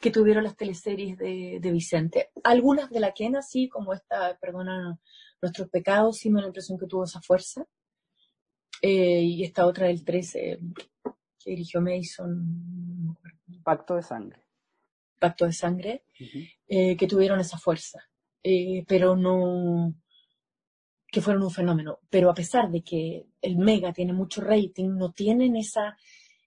que 0.00 0.10
tuvieron 0.10 0.44
las 0.44 0.56
teleseries 0.56 1.16
de, 1.18 1.70
Vicente. 1.72 2.30
Algunas 2.42 2.90
de 2.90 3.00
la 3.00 3.12
Quena, 3.12 3.42
sí, 3.42 3.68
como 3.68 3.92
esta, 3.92 4.36
perdona 4.40 4.98
nuestros 5.42 5.68
pecados, 5.68 6.16
sí 6.18 6.30
me 6.30 6.36
da 6.36 6.42
la 6.42 6.48
impresión 6.48 6.78
que 6.78 6.86
tuvo 6.86 7.04
esa 7.04 7.20
fuerza. 7.20 7.66
Eh, 8.80 9.22
y 9.22 9.44
esta 9.44 9.66
otra 9.66 9.86
del 9.88 10.04
13 10.04 10.58
que 11.42 11.50
dirigió 11.50 11.80
Mason. 11.80 13.16
Pacto 13.62 13.96
de 13.96 14.02
sangre. 14.02 14.40
Pacto 15.18 15.44
de 15.44 15.52
sangre, 15.52 16.04
eh, 16.66 16.96
que 16.96 17.06
tuvieron 17.06 17.40
esa 17.40 17.58
fuerza, 17.58 17.98
eh, 18.42 18.84
pero 18.88 19.16
no 19.16 19.94
que 21.12 21.20
fueron 21.20 21.42
un 21.42 21.50
fenómeno. 21.50 21.98
Pero 22.08 22.30
a 22.30 22.34
pesar 22.34 22.70
de 22.70 22.82
que 22.82 23.26
el 23.42 23.56
Mega 23.58 23.92
tiene 23.92 24.12
mucho 24.14 24.40
rating, 24.40 24.90
no 24.96 25.12
tienen 25.12 25.56
esa, 25.56 25.98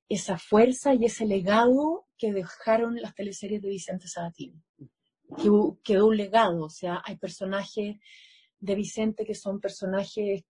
esa 0.09 0.37
fuerza 0.39 0.95
y 0.95 1.05
ese 1.05 1.25
legado 1.25 2.07
que 2.17 2.33
dejaron 2.33 2.95
las 2.95 3.13
teleseries 3.13 3.61
de 3.61 3.69
Vicente 3.69 4.07
Sabatini. 4.07 4.59
quedó 5.83 6.07
un 6.07 6.17
legado, 6.17 6.63
o 6.63 6.69
sea, 6.69 7.01
hay 7.05 7.17
personajes 7.17 7.97
de 8.59 8.75
Vicente 8.75 9.25
que 9.25 9.35
son 9.35 9.59
personajes 9.59 10.45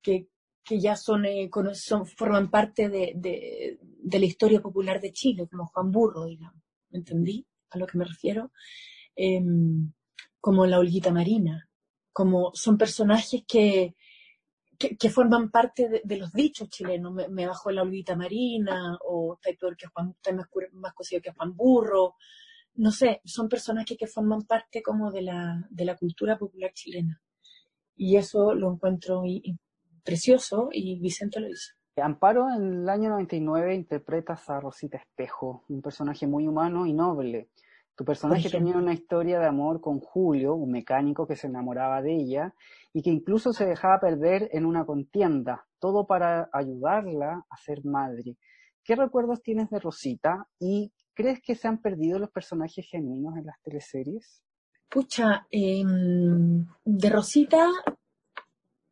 que 0.00 0.28
que 0.66 0.80
ya 0.80 0.96
son, 0.96 1.24
eh, 1.24 1.48
son 1.74 2.06
forman 2.06 2.50
parte 2.50 2.88
de, 2.88 3.12
de, 3.14 3.78
de, 3.80 4.18
la 4.18 4.26
historia 4.26 4.60
popular 4.60 5.00
de 5.00 5.12
Chile, 5.12 5.46
como 5.48 5.66
Juan 5.66 5.92
Burro, 5.92 6.24
digamos. 6.24 6.60
¿Me 6.90 6.98
entendí 6.98 7.46
a 7.70 7.78
lo 7.78 7.86
que 7.86 7.96
me 7.96 8.04
refiero? 8.04 8.50
Em, 9.14 9.92
como 10.40 10.66
la 10.66 10.80
Olguita 10.80 11.12
Marina, 11.12 11.68
como 12.12 12.50
son 12.54 12.76
personajes 12.76 13.44
que, 13.46 13.94
que, 14.78 15.10
forman 15.10 15.50
parte 15.50 16.02
de, 16.04 16.16
los 16.16 16.32
dichos 16.32 16.68
chilenos. 16.68 17.14
Me, 17.30 17.46
bajó 17.46 17.70
la 17.70 17.82
Olguita 17.82 18.16
Marina, 18.16 18.98
o 19.04 19.34
está 19.34 19.56
peor 19.58 19.76
que 19.76 19.86
Juan, 19.86 20.10
está 20.16 20.32
más, 20.32 20.48
más 20.72 20.94
cocido 20.94 21.22
que 21.22 21.32
Juan 21.32 21.54
Burro. 21.54 22.16
No 22.74 22.90
sé, 22.90 23.20
son 23.24 23.48
personajes 23.48 23.96
que 23.96 24.06
forman 24.08 24.42
parte 24.42 24.82
como 24.82 25.12
de 25.12 25.22
la, 25.22 25.64
de 25.70 25.84
la 25.84 25.96
cultura 25.96 26.36
popular 26.36 26.72
chilena. 26.74 27.22
Y 27.96 28.16
eso 28.16 28.54
lo 28.54 28.72
encuentro 28.72 29.22
precioso 30.06 30.70
y 30.72 30.98
Vicente 30.98 31.40
lo 31.40 31.48
hizo. 31.48 31.74
Amparo 32.02 32.48
en 32.54 32.82
el 32.82 32.88
año 32.88 33.10
99 33.10 33.74
interpretas 33.74 34.48
a 34.50 34.60
Rosita 34.60 34.98
Espejo, 34.98 35.64
un 35.68 35.80
personaje 35.80 36.26
muy 36.26 36.46
humano 36.46 36.86
y 36.86 36.92
noble. 36.92 37.48
Tu 37.94 38.04
personaje 38.04 38.50
tenía 38.50 38.76
una 38.76 38.92
historia 38.92 39.40
de 39.40 39.46
amor 39.46 39.80
con 39.80 40.00
Julio, 40.00 40.54
un 40.54 40.70
mecánico 40.70 41.26
que 41.26 41.36
se 41.36 41.46
enamoraba 41.46 42.02
de 42.02 42.14
ella 42.14 42.54
y 42.92 43.00
que 43.00 43.08
incluso 43.08 43.54
se 43.54 43.64
dejaba 43.64 43.98
perder 43.98 44.50
en 44.52 44.66
una 44.66 44.84
contienda, 44.84 45.66
todo 45.78 46.06
para 46.06 46.50
ayudarla 46.52 47.46
a 47.48 47.56
ser 47.56 47.82
madre. 47.86 48.36
¿Qué 48.84 48.94
recuerdos 48.94 49.42
tienes 49.42 49.70
de 49.70 49.80
Rosita 49.80 50.46
y 50.58 50.92
crees 51.14 51.40
que 51.40 51.54
se 51.54 51.66
han 51.66 51.80
perdido 51.80 52.18
los 52.18 52.30
personajes 52.30 52.86
genuinos 52.86 53.38
en 53.38 53.46
las 53.46 53.60
teleseries? 53.62 54.42
Pucha, 54.90 55.46
em, 55.50 56.66
de 56.84 57.10
Rosita 57.10 57.68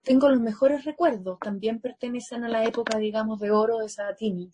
tengo 0.04 0.28
los 0.28 0.40
mejores 0.40 0.84
recuerdos. 0.84 1.38
También 1.40 1.80
pertenecen 1.80 2.44
a 2.44 2.48
la 2.48 2.64
época, 2.64 2.98
digamos, 2.98 3.40
de 3.40 3.50
oro 3.50 3.78
de 3.78 3.88
Sabatini. 3.88 4.50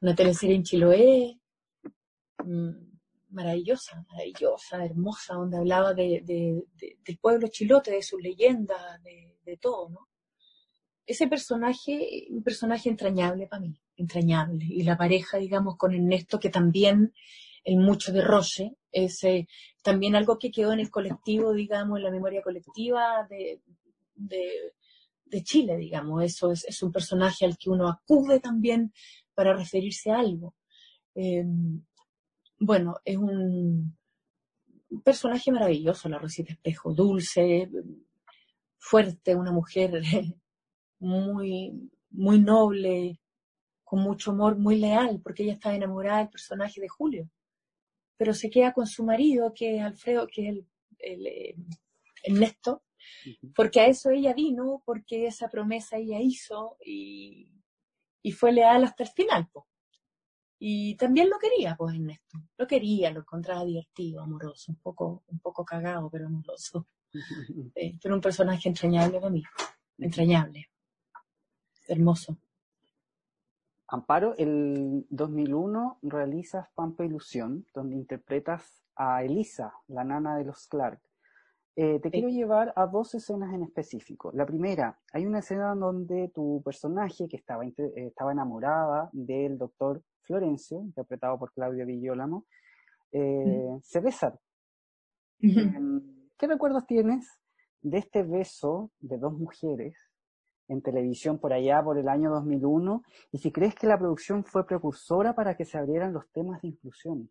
Una 0.00 0.14
teleserie 0.14 0.56
en 0.56 0.62
Chiloé, 0.62 1.38
mm, 2.44 2.70
maravillosa, 3.30 4.04
maravillosa, 4.10 4.84
hermosa, 4.84 5.34
donde 5.34 5.58
hablaba 5.58 5.92
de, 5.92 6.22
del 6.24 7.18
pueblo 7.18 7.48
chilote, 7.48 7.90
de 7.90 8.02
sus 8.02 8.20
leyendas, 8.22 9.02
de, 9.02 9.56
todo, 9.60 9.88
¿no? 9.88 10.08
Ese 11.06 11.26
personaje, 11.26 12.26
un 12.28 12.42
personaje 12.42 12.90
entrañable 12.90 13.46
para 13.46 13.60
mí, 13.60 13.80
entrañable. 13.96 14.66
Y 14.66 14.82
la 14.82 14.96
pareja, 14.96 15.38
digamos, 15.38 15.76
con 15.78 15.94
Ernesto, 15.94 16.38
que 16.38 16.50
también 16.50 17.14
el 17.64 17.78
mucho 17.78 18.12
de 18.12 18.20
Roche, 18.20 18.76
es 18.92 19.20
también 19.82 20.16
algo 20.16 20.38
que 20.38 20.50
quedó 20.50 20.72
en 20.72 20.80
el 20.80 20.90
colectivo, 20.90 21.54
digamos, 21.54 21.98
en 21.98 22.04
la 22.04 22.10
memoria 22.10 22.42
colectiva 22.42 23.26
de, 23.28 23.62
de, 24.18 24.74
Chile, 25.42 25.76
digamos. 25.76 26.24
Eso 26.24 26.52
es, 26.52 26.82
un 26.82 26.92
personaje 26.92 27.44
al 27.44 27.56
que 27.58 27.70
uno 27.70 27.88
acude 27.88 28.40
también 28.40 28.92
para 29.34 29.54
referirse 29.54 30.10
a 30.10 30.18
algo. 30.20 30.54
Em, 31.14 31.82
bueno, 32.58 32.96
es 33.04 33.16
un 33.16 33.96
personaje 35.04 35.52
maravilloso, 35.52 36.08
la 36.08 36.18
Rosita 36.18 36.52
Espejo, 36.52 36.94
dulce, 36.94 37.70
fuerte, 38.78 39.36
una 39.36 39.52
mujer 39.52 40.02
muy, 40.98 41.90
muy 42.10 42.40
noble, 42.40 43.20
con 43.84 44.00
mucho 44.00 44.32
amor, 44.32 44.58
muy 44.58 44.76
leal, 44.76 45.20
porque 45.22 45.42
ella 45.42 45.54
está 45.54 45.74
enamorada 45.74 46.18
del 46.18 46.30
personaje 46.30 46.80
de 46.80 46.88
Julio. 46.88 47.30
Pero 48.16 48.34
se 48.34 48.50
queda 48.50 48.72
con 48.72 48.86
su 48.86 49.04
marido, 49.04 49.52
que 49.54 49.76
es 49.76 49.82
Alfredo, 49.82 50.26
que 50.26 50.42
es 50.42 50.48
el, 50.48 50.66
el, 50.98 51.26
eh, 51.26 51.56
Ernesto, 52.24 52.82
porque 53.54 53.80
a 53.80 53.86
eso 53.86 54.10
ella 54.10 54.34
vino, 54.34 54.82
porque 54.84 55.26
esa 55.26 55.48
promesa 55.48 55.96
ella 55.96 56.20
hizo 56.20 56.76
y, 56.84 57.50
fue 58.36 58.52
leal 58.52 58.84
hasta 58.84 59.04
el 59.04 59.08
final. 59.08 59.48
Y 60.58 60.96
también 60.96 61.30
lo 61.30 61.38
quería, 61.38 61.76
pues, 61.76 61.94
Ernesto. 61.94 62.38
Lo 62.58 62.66
quería, 62.66 63.10
lo 63.10 63.20
encontraba 63.20 63.64
divertido, 63.64 64.22
amoroso, 64.22 64.72
un 64.72 64.78
poco, 64.78 65.22
un 65.28 65.38
poco 65.38 65.64
cagado, 65.64 66.10
pero 66.10 66.26
amoroso. 66.26 66.86
Eh, 67.74 67.96
pero 68.02 68.14
un 68.14 68.20
personaje 68.20 68.68
entrañable 68.68 69.18
para 69.18 69.30
mí. 69.30 69.42
Entrañable. 69.96 70.68
Hermoso. 71.86 72.36
Amparo, 73.86 74.34
el 74.36 75.06
2001 75.08 76.00
realizas 76.02 76.68
Pampa 76.74 77.06
Ilusión, 77.06 77.66
donde 77.72 77.96
interpretas 77.96 78.82
a 78.94 79.24
Elisa, 79.24 79.72
la 79.86 80.04
nana 80.04 80.36
de 80.36 80.44
los 80.44 80.66
Clark. 80.66 81.00
Eh, 81.80 82.00
te 82.00 82.10
quiero 82.10 82.28
llevar 82.28 82.72
a 82.74 82.88
dos 82.88 83.14
escenas 83.14 83.54
en 83.54 83.62
específico. 83.62 84.32
La 84.34 84.44
primera, 84.44 84.98
hay 85.12 85.24
una 85.26 85.38
escena 85.38 85.76
donde 85.76 86.28
tu 86.34 86.60
personaje, 86.64 87.28
que 87.28 87.36
estaba, 87.36 87.64
eh, 87.64 87.72
estaba 87.94 88.32
enamorada 88.32 89.08
del 89.12 89.56
doctor 89.56 90.02
Florencio, 90.22 90.80
interpretado 90.80 91.38
por 91.38 91.52
Claudia 91.52 91.84
Villolamo, 91.84 92.46
eh, 93.12 93.78
se 93.80 94.00
besan. 94.00 94.34
Em, 95.40 96.02
¿Qué 96.36 96.48
recuerdos 96.48 96.84
tienes 96.84 97.38
de 97.80 97.98
este 97.98 98.24
beso 98.24 98.90
de 98.98 99.16
dos 99.16 99.34
mujeres 99.34 99.94
en 100.66 100.82
televisión 100.82 101.38
por 101.38 101.52
allá 101.52 101.80
por 101.80 101.96
el 101.96 102.08
año 102.08 102.28
2001? 102.32 103.04
Y 103.30 103.38
si 103.38 103.52
crees 103.52 103.76
que 103.76 103.86
la 103.86 103.96
producción 103.96 104.42
fue 104.42 104.66
precursora 104.66 105.32
para 105.32 105.56
que 105.56 105.64
se 105.64 105.78
abrieran 105.78 106.12
los 106.12 106.28
temas 106.32 106.60
de 106.60 106.68
inclusión. 106.70 107.30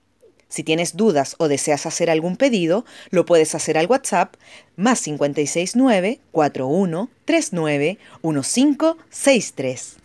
Si 0.51 0.63
tienes 0.63 0.97
dudas 0.97 1.37
o 1.39 1.47
deseas 1.47 1.85
hacer 1.85 2.09
algún 2.09 2.35
pedido, 2.35 2.83
lo 3.09 3.25
puedes 3.25 3.55
hacer 3.55 3.77
al 3.77 3.87
WhatsApp 3.87 4.35
más 4.75 5.01
569 5.01 6.19
4139 6.33 7.97
1563. 8.21 9.97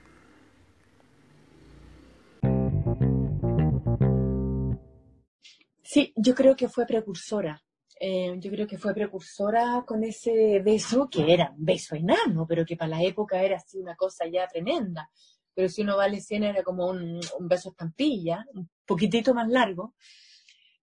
Sí, 5.82 6.12
yo 6.14 6.32
creo 6.36 6.54
que 6.54 6.68
fue 6.68 6.86
precursora. 6.86 7.60
Eh, 7.98 8.36
yo 8.38 8.48
creo 8.52 8.68
que 8.68 8.78
fue 8.78 8.94
precursora 8.94 9.82
con 9.84 10.04
ese 10.04 10.60
beso, 10.60 11.08
que 11.10 11.32
era 11.32 11.50
un 11.58 11.64
beso 11.64 11.96
enano, 11.96 12.46
pero 12.46 12.64
que 12.64 12.76
para 12.76 12.90
la 12.90 13.02
época 13.02 13.42
era 13.42 13.56
así 13.56 13.80
una 13.80 13.96
cosa 13.96 14.26
ya 14.28 14.46
tremenda. 14.46 15.10
Pero 15.52 15.68
si 15.68 15.82
uno 15.82 15.96
va 15.96 16.04
a 16.04 16.08
era 16.30 16.62
como 16.62 16.86
un, 16.86 17.18
un 17.36 17.48
beso 17.48 17.70
estampilla, 17.70 18.46
un 18.54 18.70
poquitito 18.86 19.34
más 19.34 19.48
largo. 19.48 19.94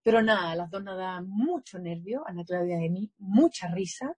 Pero 0.04 0.22
nada, 0.22 0.54
las 0.54 0.70
dos 0.70 0.84
nos 0.84 0.98
daban 0.98 1.26
mucho 1.28 1.78
nervio, 1.78 2.24
a 2.26 2.32
la 2.32 2.44
Claudia 2.44 2.76
de 2.76 2.90
mí, 2.90 3.10
mucha 3.18 3.68
risa. 3.68 4.14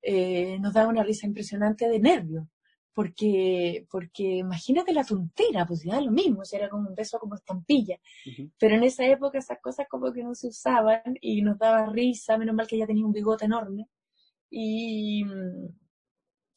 Eh, 0.00 0.58
nos 0.58 0.72
daba 0.72 0.88
una 0.88 1.02
risa 1.02 1.26
impresionante 1.26 1.86
de 1.86 2.00
nervio, 2.00 2.48
porque, 2.94 3.86
porque 3.90 4.38
imagínate 4.38 4.94
la 4.94 5.04
tontera, 5.04 5.66
pues 5.66 5.84
ya 5.84 6.00
lo 6.00 6.10
mismo, 6.10 6.42
era 6.50 6.70
como 6.70 6.88
un 6.88 6.94
beso 6.94 7.18
como 7.18 7.34
estampilla. 7.34 7.98
Pero 8.58 8.76
en 8.76 8.84
esa 8.84 9.04
época 9.04 9.38
esas 9.38 9.58
cosas 9.60 9.86
como 9.88 10.10
que 10.14 10.24
no 10.24 10.34
se 10.34 10.48
usaban 10.48 11.02
y 11.20 11.42
nos 11.42 11.58
daba 11.58 11.92
risa, 11.92 12.38
menos 12.38 12.54
mal 12.54 12.66
que 12.66 12.76
ella 12.76 12.86
tenía 12.86 13.04
un 13.04 13.12
bigote 13.12 13.44
enorme. 13.44 13.86
Y, 14.50 15.26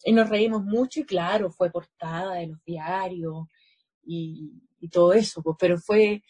y 0.06 0.14
nos 0.14 0.30
reímos 0.30 0.64
mucho 0.64 1.02
y 1.02 1.06
claro, 1.06 1.52
fue 1.52 1.70
portada 1.70 2.36
de 2.36 2.48
los 2.48 2.64
diarios 2.64 3.48
y, 4.04 4.50
y 4.80 4.88
todo 4.88 5.12
eso, 5.12 5.44
pues, 5.44 5.58
pero 5.60 5.78
fue, 5.78 6.24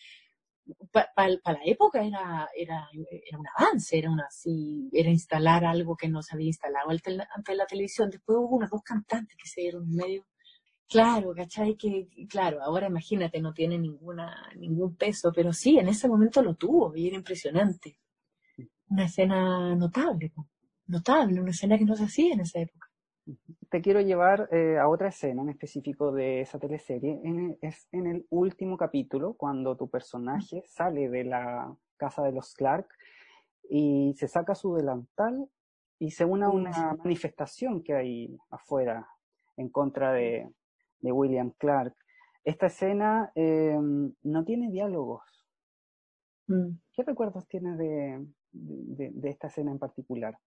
para 0.91 1.37
la 1.45 1.59
época 1.65 2.03
era, 2.03 2.49
era, 2.55 2.89
era 2.93 3.39
un 3.39 3.45
avance, 3.57 3.97
era, 3.97 4.11
una, 4.11 4.25
así, 4.27 4.89
era 4.91 5.09
instalar 5.09 5.65
algo 5.65 5.95
que 5.95 6.09
no 6.09 6.21
se 6.21 6.35
había 6.35 6.47
instalado 6.47 6.89
ante 6.89 7.55
la 7.55 7.65
televisión. 7.65 8.09
Después 8.09 8.37
hubo 8.39 8.57
unos 8.57 8.69
dos 8.69 8.81
cantantes 8.83 9.35
que 9.37 9.47
se 9.47 9.61
dieron 9.61 9.89
medio. 9.89 10.25
Claro, 10.87 11.33
¿cachai? 11.33 11.77
Que, 11.77 12.09
claro, 12.29 12.61
ahora 12.61 12.87
imagínate, 12.87 13.39
no 13.41 13.53
tiene 13.53 13.77
ninguna, 13.77 14.51
ningún 14.57 14.95
peso, 14.95 15.31
pero 15.33 15.53
sí, 15.53 15.77
en 15.79 15.87
ese 15.87 16.07
momento 16.07 16.43
lo 16.43 16.55
tuvo 16.55 16.95
y 16.95 17.07
era 17.07 17.15
impresionante. 17.15 17.97
Una 18.89 19.05
escena 19.05 19.75
notable, 19.75 20.33
notable, 20.87 21.39
una 21.39 21.51
escena 21.51 21.77
que 21.77 21.85
no 21.85 21.95
se 21.95 22.03
hacía 22.03 22.33
en 22.33 22.41
esa 22.41 22.59
época 22.59 22.90
te 23.69 23.81
quiero 23.81 24.01
llevar 24.01 24.50
eh, 24.51 24.77
a 24.77 24.88
otra 24.88 25.09
escena 25.09 25.41
en 25.41 25.50
específico 25.50 26.11
de 26.11 26.41
esa 26.41 26.59
teleserie. 26.59 27.19
es 27.61 27.88
en 27.91 28.07
el 28.07 28.25
último 28.29 28.77
capítulo, 28.77 29.33
cuando 29.33 29.75
tu 29.75 29.89
personaje 29.89 30.63
sale 30.67 31.09
de 31.09 31.23
la 31.23 31.75
casa 31.97 32.23
de 32.23 32.31
los 32.31 32.53
Clark 32.53 32.88
y 33.69 34.13
se 34.17 34.27
saca 34.27 34.55
su 34.55 34.75
delantal 34.75 35.47
y 36.00 36.11
se 36.11 36.25
une 36.25 36.45
a 36.45 36.50
una 36.50 36.93
manifestación 37.03 37.83
que 37.83 37.93
hay 37.93 38.38
afuera 38.50 39.07
en 39.57 39.69
contra 39.69 40.11
de, 40.13 40.51
William 41.01 41.51
Clark. 41.57 41.95
Esta 42.43 42.67
escena 42.67 43.31
em, 43.35 44.13
no 44.23 44.43
tiene 44.43 44.69
diálogos. 44.69 45.48
Mm. 46.48 46.77
¿Qué 46.94 47.03
recuerdos 47.03 47.48
tienes 47.48 47.77
de 47.77 49.29
esta 49.29 49.48
escena 49.48 49.72
en 49.72 49.79
particular? 49.79 50.37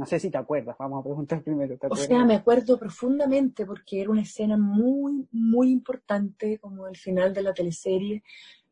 No 0.00 0.06
sé 0.06 0.18
si 0.18 0.30
te 0.30 0.38
acuerdas, 0.38 0.76
vamos 0.78 1.00
a 1.00 1.04
preguntar 1.04 1.42
primero. 1.44 1.76
o 1.90 1.94
sea, 1.94 2.24
me 2.24 2.36
acuerdo 2.36 2.78
profundamente 2.78 3.66
porque 3.66 4.00
era 4.00 4.08
una 4.08 4.22
escena 4.22 4.56
muy, 4.56 5.28
muy 5.30 5.70
importante, 5.70 6.58
como 6.58 6.88
el 6.88 6.96
final 6.96 7.34
de 7.34 7.42
la 7.42 7.52
teleserie, 7.52 8.22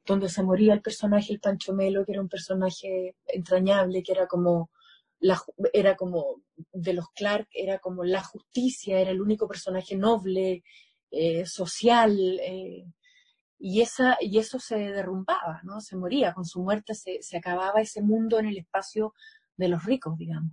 donde 0.07 0.31
se 0.31 0.43
moría 0.43 0.73
el 0.73 0.81
personaje, 0.81 1.35
el 1.35 1.41
Pancho 1.41 1.75
Melo, 1.75 2.07
que 2.07 2.13
era 2.13 2.23
un 2.23 2.31
personaje 2.31 3.15
entrañable, 3.27 4.03
que 4.03 4.13
era 4.13 4.27
como, 4.27 4.71
la, 5.21 5.39
era 5.75 5.97
como 5.97 6.41
de 6.73 6.95
los 6.95 7.11
Clark, 7.11 7.49
era 7.53 7.79
como 7.79 8.05
la 8.05 8.23
justicia, 8.23 8.99
era 8.99 9.11
el 9.11 9.21
único 9.21 9.47
personaje 9.47 9.97
noble, 9.97 10.65
eh, 11.11 11.45
social, 11.45 12.41
eh, 12.41 12.87
y, 13.59 13.83
esa, 13.83 14.17
y 14.19 14.39
eso 14.39 14.59
se 14.59 14.79
derrumbaba, 14.79 15.61
¿no? 15.63 15.83
Se 15.83 15.95
moría, 15.95 16.33
con 16.33 16.47
su 16.47 16.63
muerte 16.63 16.95
se, 16.95 17.21
se 17.21 17.37
acababa 17.37 17.83
ese 17.83 18.01
mundo 18.01 18.39
en 18.39 18.47
el 18.47 18.57
espacio 18.57 19.13
de 19.59 19.69
los 19.69 19.85
ricos, 19.85 20.17
digamos. 20.17 20.53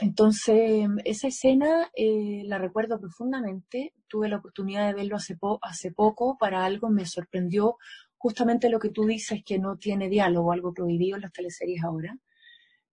Entonces, 0.00 0.88
esa 1.04 1.28
escena 1.28 1.90
eh, 1.94 2.42
la 2.44 2.58
recuerdo 2.58 2.98
profundamente. 2.98 3.94
Tuve 4.08 4.28
la 4.28 4.38
oportunidad 4.38 4.86
de 4.88 4.94
verlo 4.94 5.16
hace, 5.16 5.38
hace 5.62 5.92
poco 5.92 6.36
para 6.38 6.64
algo, 6.64 6.90
me 6.90 7.06
sorprendió 7.06 7.76
justamente 8.16 8.70
lo 8.70 8.78
que 8.78 8.90
tú 8.90 9.04
dices, 9.04 9.42
que 9.44 9.58
no 9.58 9.76
tiene 9.76 10.08
diálogo, 10.08 10.52
algo 10.52 10.72
prohibido 10.74 11.16
en 11.16 11.22
las 11.22 11.32
teleseries 11.32 11.84
ahora. 11.84 12.18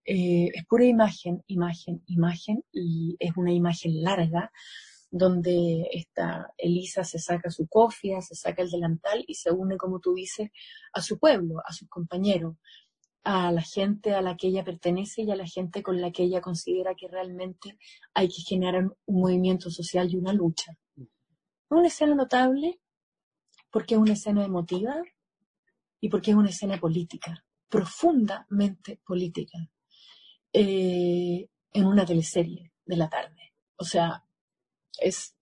Eh, 0.06 0.50
es 0.54 0.66
pura 0.66 0.86
imagen, 0.86 1.44
imagen, 1.48 2.04
imagen, 2.08 2.64
y 2.72 3.16
es 3.20 3.32
una 3.36 3.52
imagen 3.52 4.04
larga, 4.04 4.52
donde 5.10 5.88
esta 5.92 6.54
Elisa 6.58 7.04
se 7.04 7.20
saca 7.20 7.50
su 7.50 7.68
cofia, 7.68 8.22
se 8.22 8.36
saca 8.36 8.62
el 8.62 8.70
delantal 8.70 9.24
y 9.28 9.36
se 9.36 9.52
une, 9.52 9.78
como 9.78 10.00
tú 10.00 10.14
dices, 10.14 10.52
a 10.94 11.02
su 11.02 11.18
pueblo, 11.18 11.62
a 11.66 11.74
sus 11.74 11.90
compañeros 11.90 12.56
a 13.24 13.52
la 13.52 13.62
gente 13.62 14.14
a 14.14 14.22
la 14.22 14.36
que 14.36 14.48
ella 14.48 14.64
pertenece 14.64 15.22
y 15.22 15.32
a 15.32 15.36
la 15.36 15.46
gente 15.46 15.84
con 15.84 16.02
la 16.02 16.12
que 16.12 16.24
ella 16.24 16.42
considera 16.42 16.96
que 16.96 17.08
realmente 17.08 17.78
hay 18.14 18.28
que 18.28 18.42
generar 18.42 18.84
un 19.06 19.22
movimiento 19.22 19.70
social 19.70 20.10
y 20.12 20.16
una 20.16 20.34
lucha. 20.34 20.78
Una 21.70 21.88
escena 21.88 22.16
notable 22.16 22.80
porque 23.70 23.96
es 23.96 24.02
una 24.02 24.14
escena 24.14 24.44
emotiva 24.44 25.02
y 26.00 26.10
porque 26.10 26.32
es 26.32 26.38
una 26.38 26.50
escena 26.50 26.78
política, 26.78 27.46
profundamente 27.70 29.00
política, 29.06 29.58
eh, 30.52 31.48
en 31.74 31.86
una 31.86 32.06
teleserie 32.06 32.74
de 32.86 32.98
la 32.98 33.10
tarde. 33.10 33.54
O 33.78 33.86
sea, 33.86 34.26
es, 35.00 35.36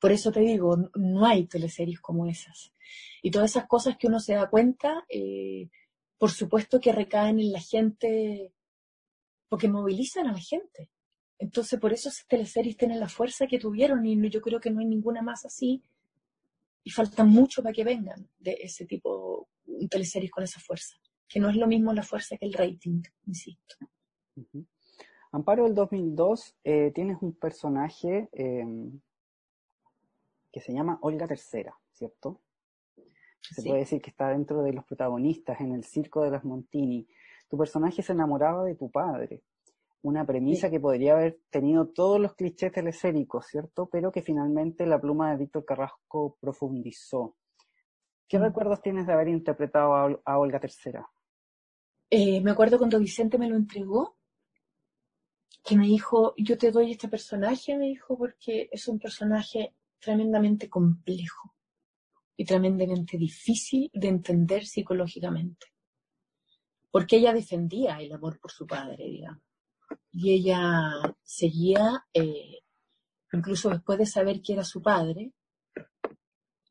por 0.00 0.12
eso 0.12 0.32
te 0.32 0.40
digo, 0.40 0.76
no 0.94 1.26
hay 1.26 1.46
teleseries 1.46 2.00
como 2.00 2.26
esas. 2.26 2.72
Y 3.22 3.30
todas 3.30 3.52
esas 3.52 3.66
cosas 3.66 3.96
que 3.96 4.08
uno 4.08 4.18
se 4.18 4.34
da 4.34 4.50
cuenta, 4.50 5.04
eh, 5.08 5.70
por 6.24 6.30
supuesto 6.30 6.80
que 6.80 6.90
recaen 6.90 7.38
en 7.38 7.52
la 7.52 7.60
gente, 7.60 8.50
porque 9.46 9.68
movilizan 9.68 10.26
a 10.26 10.32
la 10.32 10.40
gente. 10.40 10.88
Entonces, 11.38 11.78
por 11.78 11.92
eso 11.92 12.08
esas 12.08 12.26
teleseries 12.26 12.78
tienen 12.78 12.98
la 12.98 13.10
fuerza 13.10 13.46
que 13.46 13.58
tuvieron 13.58 14.06
y 14.06 14.30
yo 14.30 14.40
creo 14.40 14.58
que 14.58 14.70
no 14.70 14.80
hay 14.80 14.86
ninguna 14.86 15.20
más 15.20 15.44
así. 15.44 15.84
Y 16.82 16.90
falta 16.92 17.24
mucho 17.24 17.62
para 17.62 17.74
que 17.74 17.84
vengan 17.84 18.26
de 18.38 18.56
ese 18.58 18.86
tipo 18.86 19.48
de 19.66 19.86
teleseries 19.86 20.30
con 20.30 20.44
esa 20.44 20.60
fuerza, 20.60 20.96
que 21.28 21.40
no 21.40 21.50
es 21.50 21.56
lo 21.56 21.66
mismo 21.66 21.92
la 21.92 22.02
fuerza 22.02 22.38
que 22.38 22.46
el 22.46 22.54
rating, 22.54 23.02
insisto. 23.26 23.76
Amparo, 25.30 25.64
del 25.64 25.74
2002 25.74 26.56
eh, 26.64 26.90
tienes 26.94 27.18
un 27.20 27.34
personaje 27.34 28.30
em, 28.32 28.98
que 30.50 30.60
se 30.62 30.72
llama 30.72 30.98
Olga 31.02 31.28
Tercera, 31.28 31.78
¿cierto? 31.92 32.40
Se 33.50 33.62
puede 33.62 33.80
decir 33.80 34.00
que 34.00 34.10
está 34.10 34.30
dentro 34.30 34.62
de 34.62 34.72
los 34.72 34.84
protagonistas 34.84 35.60
en 35.60 35.72
el 35.72 35.84
circo 35.84 36.22
de 36.22 36.30
las 36.30 36.44
Montini. 36.44 37.06
Tu 37.48 37.58
personaje 37.58 38.02
se 38.02 38.12
enamoraba 38.12 38.64
de 38.64 38.74
tu 38.74 38.90
padre. 38.90 39.42
Una 40.02 40.24
premisa 40.24 40.70
que 40.70 40.80
podría 40.80 41.14
haber 41.14 41.40
tenido 41.50 41.88
todos 41.88 42.18
los 42.20 42.34
clichés 42.34 42.72
teleséricos, 42.72 43.46
¿cierto? 43.46 43.86
Pero 43.90 44.10
que 44.10 44.22
finalmente 44.22 44.86
la 44.86 45.00
pluma 45.00 45.30
de 45.30 45.38
Víctor 45.38 45.64
Carrasco 45.64 46.36
profundizó. 46.40 47.36
¿Qué 48.26 48.38
mm. 48.38 48.42
recuerdos 48.42 48.82
tienes 48.82 49.06
de 49.06 49.12
haber 49.12 49.28
interpretado 49.28 49.94
a, 50.24 50.38
Olga 50.38 50.60
III? 50.62 51.00
Eh, 52.10 52.40
me 52.40 52.50
acuerdo 52.50 52.78
cuando 52.78 52.98
Vicente 52.98 53.38
me 53.38 53.48
lo 53.48 53.56
entregó, 53.56 54.16
que 55.62 55.76
me 55.76 55.86
dijo, 55.86 56.34
yo 56.36 56.56
te 56.58 56.70
doy 56.70 56.92
este 56.92 57.08
personaje, 57.08 57.76
me 57.76 57.86
dijo, 57.86 58.16
porque 58.16 58.68
es 58.72 58.88
un 58.88 58.98
personaje 58.98 59.74
tremendamente 59.98 60.68
complejo 60.68 61.53
y 62.36 62.44
tremendamente 62.44 63.16
difícil 63.16 63.90
de 63.92 64.08
entender 64.08 64.66
psicológicamente. 64.66 65.66
Porque 66.90 67.16
ella 67.16 67.32
defendía 67.32 67.98
el 68.00 68.12
amor 68.12 68.38
por 68.40 68.50
su 68.50 68.66
padre, 68.66 69.04
digamos. 69.04 69.42
Y 70.10 70.32
ella 70.32 71.16
seguía, 71.22 72.06
eh, 72.12 72.60
incluso 73.32 73.70
después 73.70 73.98
de 73.98 74.06
saber 74.06 74.40
que 74.42 74.52
era 74.52 74.64
su 74.64 74.80
padre, 74.80 75.32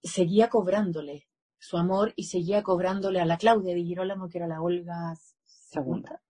seguía 0.01 0.49
cobrándole 0.49 1.27
su 1.57 1.77
amor 1.77 2.13
y 2.15 2.25
seguía 2.25 2.61
cobrándole 2.61 3.21
a 3.21 3.25
la 3.25 3.37
Claudia 3.37 3.73
de 3.73 3.83
Girolamo, 3.83 4.27
que 4.27 4.37
era 4.37 4.47
la 4.47 4.61
Olga 4.61 5.13
segunda, 5.45 6.21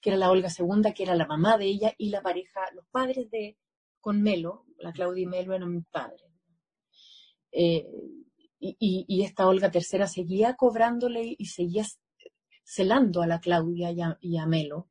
que 0.00 0.10
era 0.10 0.16
la 0.16 0.30
Olga 0.30 0.50
segunda, 0.50 0.92
que 0.92 1.04
era 1.04 1.14
la 1.14 1.26
mamá 1.26 1.58
de 1.58 1.66
ella 1.66 1.94
y 1.96 2.10
la 2.10 2.22
pareja, 2.22 2.60
los 2.74 2.86
padres 2.86 3.30
de 3.30 3.56
con 4.00 4.22
Melo, 4.22 4.64
la 4.78 4.92
Claudia 4.92 5.22
y 5.22 5.26
Melo 5.26 5.54
eran 5.54 5.72
mis 5.72 5.86
padres. 5.86 6.29
Eh, 7.52 7.86
y, 8.60 9.22
esta 9.24 9.48
Olga 9.48 9.70
tercera 9.70 10.06
seguía 10.06 10.54
cobrándole 10.54 11.34
y 11.38 11.46
seguía 11.46 11.84
celando 12.62 13.22
a 13.22 13.26
la 13.26 13.40
Claudia 13.40 13.90
y 14.20 14.36
a, 14.36 14.46
Melo, 14.46 14.88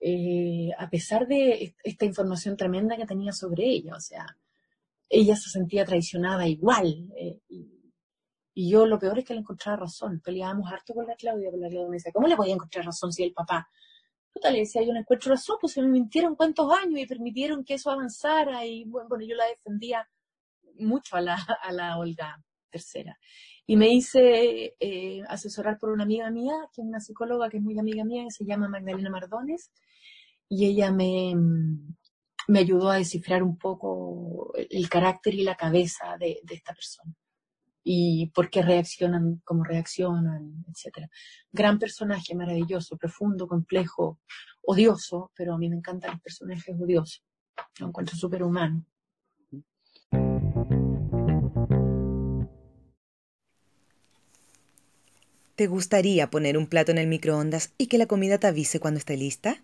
eh, 0.00 0.70
a 0.76 0.90
pesar 0.90 1.26
de 1.26 1.74
esta 1.84 2.04
información 2.04 2.56
tremenda 2.56 2.96
que 2.96 3.06
tenía 3.06 3.32
sobre 3.32 3.64
ella. 3.64 3.94
O 3.96 4.00
sea, 4.00 4.26
ella 5.08 5.36
se 5.36 5.50
sentía 5.50 5.84
traicionada 5.84 6.46
igual. 6.48 7.08
Eh, 7.16 7.40
y, 7.48 7.72
yo 8.70 8.86
lo 8.86 8.98
peor 8.98 9.18
es 9.18 9.24
que 9.26 9.34
le 9.34 9.40
encontraba 9.40 9.76
razón. 9.76 10.20
Peleábamos 10.24 10.72
harto 10.72 10.94
con 10.94 11.06
la 11.06 11.14
Claudia, 11.14 11.50
pero 11.50 11.62
la 11.62 11.68
Claudia 11.68 11.90
me 11.90 11.96
decía, 11.96 12.12
¿cómo 12.12 12.26
le 12.26 12.36
podía 12.36 12.54
encontrar 12.54 12.86
razón 12.86 13.12
si 13.12 13.22
el 13.22 13.32
papá? 13.32 13.68
Puta, 14.32 14.50
le 14.50 14.60
decía, 14.60 14.82
yo 14.82 14.92
no 14.94 15.00
encuentro 15.00 15.30
razón, 15.30 15.58
pues 15.60 15.74
se 15.74 15.82
me 15.82 15.88
mintieron 15.88 16.34
cuántos 16.34 16.70
años 16.72 16.98
y 16.98 17.06
permitieron 17.06 17.64
que 17.64 17.74
eso 17.74 17.90
avanzara. 17.90 18.64
Y 18.64 18.84
bueno 18.84 19.08
yo 19.20 19.36
la 19.36 19.46
defendía 19.46 20.08
mucho 20.80 21.16
a 21.16 21.20
la, 21.20 21.34
a 21.62 21.72
la 21.72 21.98
Olga 21.98 22.42
tercera. 22.70 23.18
Y 23.66 23.76
me 23.76 23.88
hice 23.88 24.76
eh, 24.78 25.22
asesorar 25.28 25.78
por 25.78 25.90
una 25.90 26.04
amiga 26.04 26.30
mía, 26.30 26.54
que 26.72 26.82
es 26.82 26.86
una 26.86 27.00
psicóloga 27.00 27.48
que 27.48 27.56
es 27.56 27.62
muy 27.62 27.78
amiga 27.78 28.04
mía, 28.04 28.24
que 28.24 28.30
se 28.30 28.44
llama 28.44 28.68
Magdalena 28.68 29.10
Mardones, 29.10 29.72
y 30.48 30.66
ella 30.66 30.92
me, 30.92 31.34
me 32.48 32.58
ayudó 32.60 32.90
a 32.90 32.96
descifrar 32.96 33.42
un 33.42 33.58
poco 33.58 34.52
el 34.56 34.88
carácter 34.88 35.34
y 35.34 35.42
la 35.42 35.56
cabeza 35.56 36.16
de, 36.18 36.40
esta 36.48 36.72
persona 36.72 37.12
y 37.88 38.30
por 38.34 38.50
qué 38.50 38.62
reaccionan 38.62 39.40
como 39.44 39.62
reaccionan, 39.62 40.64
etc. 40.66 41.08
Gran 41.52 41.78
personaje, 41.78 42.34
maravilloso, 42.34 42.96
profundo, 42.96 43.46
complejo, 43.46 44.18
odioso, 44.62 45.30
pero 45.36 45.54
a 45.54 45.58
mí 45.58 45.68
me 45.68 45.76
encantan 45.76 46.10
los 46.12 46.20
personajes 46.20 46.74
odiosos. 46.80 47.22
Lo 47.78 47.86
encuentro 47.86 48.16
súper 48.16 48.42
humano. 48.42 48.84
¿Te 55.56 55.68
gustaría 55.68 56.28
poner 56.28 56.58
un 56.58 56.66
plato 56.66 56.92
en 56.92 56.98
el 56.98 57.06
microondas 57.06 57.70
y 57.78 57.86
que 57.86 57.96
la 57.96 58.04
comida 58.04 58.36
te 58.36 58.46
avise 58.46 58.78
cuando 58.78 58.98
esté 58.98 59.16
lista? 59.16 59.62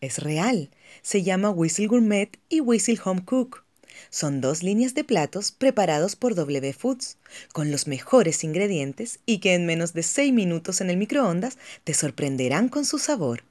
Es 0.00 0.16
real. 0.18 0.70
Se 1.02 1.22
llama 1.22 1.50
Whistle 1.50 1.86
Gourmet 1.86 2.38
y 2.48 2.60
Whistle 2.60 2.98
Home 3.04 3.26
Cook. 3.26 3.62
Son 4.08 4.40
dos 4.40 4.62
líneas 4.62 4.94
de 4.94 5.04
platos 5.04 5.52
preparados 5.52 6.16
por 6.16 6.34
W 6.34 6.72
Foods, 6.72 7.18
con 7.52 7.70
los 7.70 7.86
mejores 7.86 8.42
ingredientes 8.42 9.18
y 9.26 9.38
que 9.38 9.52
en 9.52 9.66
menos 9.66 9.92
de 9.92 10.02
6 10.02 10.32
minutos 10.32 10.80
en 10.80 10.88
el 10.88 10.96
microondas 10.96 11.58
te 11.84 11.92
sorprenderán 11.92 12.70
con 12.70 12.86
su 12.86 12.98
sabor. 12.98 13.44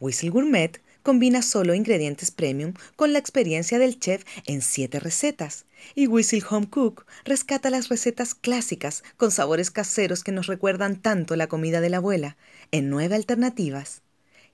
Whistle 0.00 0.30
Gourmet 0.30 0.80
combina 1.04 1.40
solo 1.42 1.74
ingredientes 1.74 2.32
premium 2.32 2.74
con 2.96 3.12
la 3.12 3.20
experiencia 3.20 3.78
del 3.78 4.00
chef 4.00 4.24
en 4.46 4.60
7 4.60 4.98
recetas. 4.98 5.66
Y 5.94 6.06
Whistle 6.06 6.42
Home 6.50 6.68
Cook 6.68 7.06
rescata 7.24 7.70
las 7.70 7.88
recetas 7.88 8.34
clásicas 8.34 9.02
con 9.16 9.30
sabores 9.30 9.70
caseros 9.70 10.24
que 10.24 10.32
nos 10.32 10.46
recuerdan 10.46 10.96
tanto 11.00 11.36
la 11.36 11.48
comida 11.48 11.80
de 11.80 11.90
la 11.90 11.98
abuela, 11.98 12.36
en 12.70 12.90
nueve 12.90 13.14
alternativas. 13.14 14.02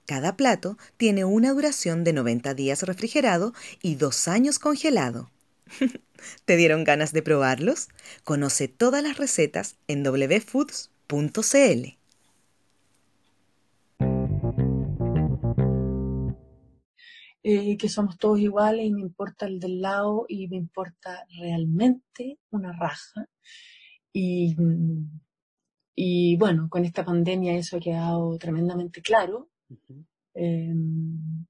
Cada 0.07 0.37
plato 0.37 0.79
tiene 0.97 1.25
una 1.25 1.53
duración 1.53 2.03
de 2.03 2.15
90 2.15 2.55
días 2.55 2.83
refrigerado 2.83 3.53
y 3.83 3.97
dos 3.97 4.27
años 4.27 4.59
congelado. 4.59 5.31
¿Te 6.47 6.57
dieron 6.57 6.85
ganas 6.85 7.13
de 7.13 7.23
probarlos? 7.23 7.89
Conoce 8.25 8.69
todas 8.69 9.03
las 9.03 9.19
recetas 9.19 9.77
en 9.87 10.03
wfoods.cl. 10.03 11.98
Eh, 17.51 17.79
que 17.79 17.89
somos 17.89 18.19
todos 18.19 18.39
iguales 18.41 18.85
y 18.85 18.93
me 18.93 19.01
importa 19.01 19.47
el 19.47 19.59
del 19.59 19.81
lado 19.81 20.27
y 20.29 20.49
me 20.49 20.57
importa 20.57 21.25
realmente 21.41 22.39
una 22.51 22.73
raja. 22.73 23.27
Y, 24.13 24.55
y 25.95 26.37
bueno, 26.37 26.69
con 26.69 26.85
esta 26.85 27.07
pandemia 27.07 27.55
eso 27.55 27.79
ha 27.79 27.81
quedado 27.81 28.37
tremendamente 28.37 29.01
claro. 29.01 29.49
Em, 30.35 31.47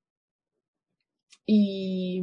y 1.45 2.23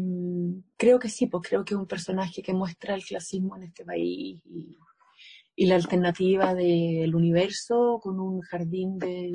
creo 0.78 0.98
que 0.98 1.10
sí, 1.10 1.28
pues 1.28 1.44
creo 1.50 1.66
que 1.66 1.74
es 1.74 1.80
un 1.80 1.88
personaje 1.88 2.42
que 2.42 2.54
muestra 2.54 2.96
el 2.96 3.04
clasismo 3.04 3.58
en 3.58 3.64
este 3.64 3.84
país 3.84 4.42
y, 4.46 4.78
y 5.54 5.66
la 5.66 5.76
alternativa 5.76 6.54
del 6.54 7.14
universo 7.14 8.00
con 8.02 8.22
un 8.22 8.40
jardín 8.40 8.98
de 9.00 9.34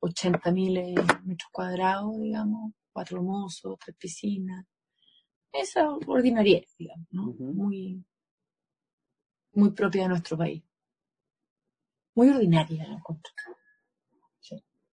80.000 0.00 1.22
metros 1.24 1.48
cuadrados, 1.52 2.18
digamos, 2.20 2.72
cuatro 3.00 3.22
mozos, 3.22 3.78
tres 3.78 3.96
piscinas. 3.96 4.66
Esa 5.50 5.90
ordinaria, 5.90 6.62
digamos, 6.78 7.06
¿no? 7.10 7.22
Muy, 7.38 8.04
muy 9.54 9.70
propia 9.70 10.02
de 10.02 10.08
nuestro 10.10 10.36
país. 10.36 10.62
Muy 12.14 12.28
ordinaria, 12.28 12.86
la 12.86 12.96
encuentro. 12.96 13.32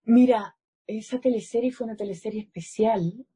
Mira, 0.05 0.57
esa 0.87 1.19
teleserie 1.19 1.73
fue 1.73 1.85
una 1.85 1.97
teleserie 1.97 2.43
especial 2.43 3.27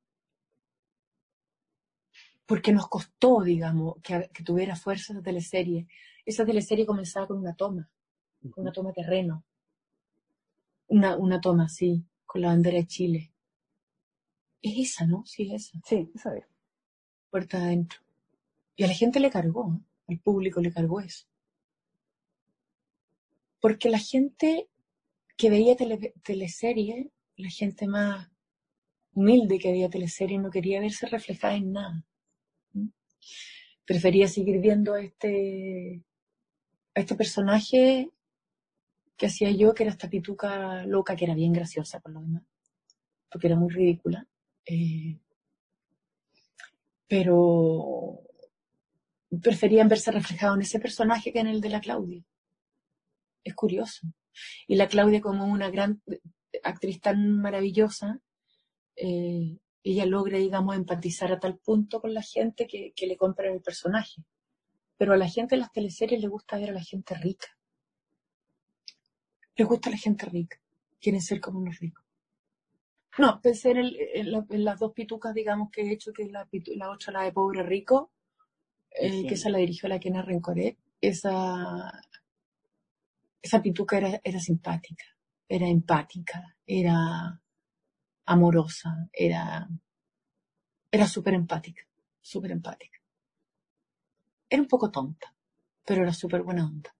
porque 2.46 2.72
nos 2.72 2.88
costó, 2.88 3.42
digamos, 3.42 3.96
que, 4.02 4.30
tuviera 4.46 4.78
fuerza 4.78 5.12
esa 5.12 5.22
teleserie. 5.22 5.88
Esa 6.26 6.46
teleserie 6.46 6.86
comenzaba 6.86 7.28
con 7.28 7.40
una 7.40 7.56
toma, 7.56 7.92
con 8.52 8.64
una 8.64 8.72
toma 8.72 8.94
terreno. 8.94 9.44
Una, 10.88 11.18
una 11.18 11.42
toma, 11.42 11.68
sí, 11.68 12.06
con 12.26 12.42
la 12.42 12.48
bandera 12.48 12.78
de 12.78 12.88
Chile. 12.88 13.31
Es 14.62 14.92
esa, 14.92 15.06
¿no? 15.06 15.26
Sí, 15.26 15.54
esa. 15.54 15.80
Sí, 15.86 16.10
esa 16.14 16.36
es. 16.38 16.46
Puerta 17.30 17.58
adentro. 17.58 18.00
Y 18.76 18.84
a 18.84 18.88
la 18.88 18.94
gente 18.94 19.20
le 19.20 19.30
cargó, 19.30 19.74
¿eh? 19.74 19.86
al 20.10 20.20
público 20.20 20.62
le 20.62 20.72
cargó 20.72 21.00
eso. 21.00 21.26
Porque 23.60 23.90
la 23.90 24.00
gente 24.00 24.68
que 25.38 25.50
veía 25.50 25.76
teleserie, 26.24 27.12
la 27.38 27.50
gente 27.50 27.88
más 27.88 28.30
humilde 29.14 29.60
que 29.60 29.72
veía 29.72 29.90
teleserie, 29.90 30.40
no 30.40 30.50
quería 30.50 30.80
verse 30.80 31.08
reflejada 31.08 31.56
en 31.56 31.72
nada. 31.72 32.06
Prefería 33.86 34.28
seguir 34.28 34.60
viendo 34.60 34.94
a 34.94 35.02
este, 35.02 36.04
a 36.96 37.00
este 37.00 37.16
personaje 37.16 38.10
que 39.18 39.26
hacía 39.28 39.52
yo, 39.52 39.74
que 39.74 39.84
era 39.84 39.92
esta 39.92 40.10
pituca 40.10 40.86
loca, 40.86 41.16
que 41.16 41.26
era 41.26 41.36
bien 41.36 41.54
graciosa 41.54 42.00
por 42.00 42.12
lo 42.12 42.22
demás, 42.22 42.44
porque 43.30 43.48
era 43.48 43.56
muy 43.56 43.70
ridícula. 43.70 44.28
Eh, 44.66 45.20
pero 47.08 48.22
preferían 49.42 49.88
verse 49.88 50.12
reflejados 50.12 50.56
en 50.56 50.62
ese 50.62 50.80
personaje 50.80 51.32
que 51.32 51.40
en 51.40 51.48
el 51.48 51.62
de 51.62 51.70
la 51.70 51.82
Claudia. 51.82 52.24
Es 53.44 53.54
curioso. 53.54 54.08
Y 54.68 54.76
la 54.76 54.88
Claudia 54.88 55.22
como 55.22 55.46
una 55.46 55.70
gran 55.70 56.02
actriz 56.64 57.02
tan 57.02 57.42
maravillosa, 57.42 58.20
eh, 58.96 59.58
ella 59.84 60.06
logra, 60.06 60.38
digamos, 60.38 60.76
empatizar 60.76 61.32
a 61.32 61.40
tal 61.40 61.58
punto 61.58 62.02
con 62.02 62.14
la 62.14 62.22
gente 62.22 62.68
que, 62.68 62.94
que 62.96 63.08
le 63.08 63.18
compra 63.18 63.52
el 63.52 63.62
personaje. 63.62 64.24
Pero 64.98 65.14
a 65.14 65.18
la 65.18 65.28
gente 65.28 65.56
en 65.56 65.62
las 65.62 65.72
teleseries 65.72 66.22
le 66.22 66.28
gusta 66.28 66.58
ver 66.58 66.70
a 66.70 66.74
la 66.74 66.84
gente 66.84 67.16
rica. 67.16 67.48
Les 69.56 69.68
gusta 69.68 69.90
la 69.90 69.98
gente 69.98 70.26
rica. 70.28 70.62
Quieren 71.00 71.22
ser 71.22 71.40
como 71.40 71.66
los 71.66 71.80
ricos. 71.80 72.01
No, 73.18 73.42
pensé 73.42 73.72
en, 73.72 74.64
las 74.64 74.80
dos 74.80 74.94
pitucas, 74.94 75.34
digamos, 75.34 75.70
que 75.70 75.82
he 75.82 75.92
hecho, 75.92 76.14
que 76.14 76.26
la, 76.30 76.48
la 76.76 76.90
otra, 76.90 77.12
la 77.12 77.24
de 77.24 77.34
Pobre 77.34 77.64
Rico, 77.64 78.12
eh, 78.90 79.26
que 79.28 79.34
esa 79.34 79.50
la 79.50 79.58
dirigió 79.58 79.90
la 79.90 80.00
Kena 80.00 80.22
Rencoré. 80.22 80.78
Esa, 81.02 81.92
esa 83.42 83.62
pituca 83.62 83.98
era, 83.98 84.22
era 84.24 84.40
simpática, 84.40 85.06
era 85.48 85.68
empática, 85.68 86.56
era 86.66 87.42
amorosa, 88.26 89.10
era, 89.12 89.68
era 90.90 91.08
súper 91.08 91.34
empática, 91.34 91.84
súper 92.22 92.52
empática. 92.52 93.00
Era 94.50 94.62
un 94.62 94.68
poco 94.68 94.90
tonta, 94.90 95.34
pero 95.86 96.04
era 96.04 96.14
súper 96.14 96.44
buena 96.44 96.66
onda. 96.66 96.96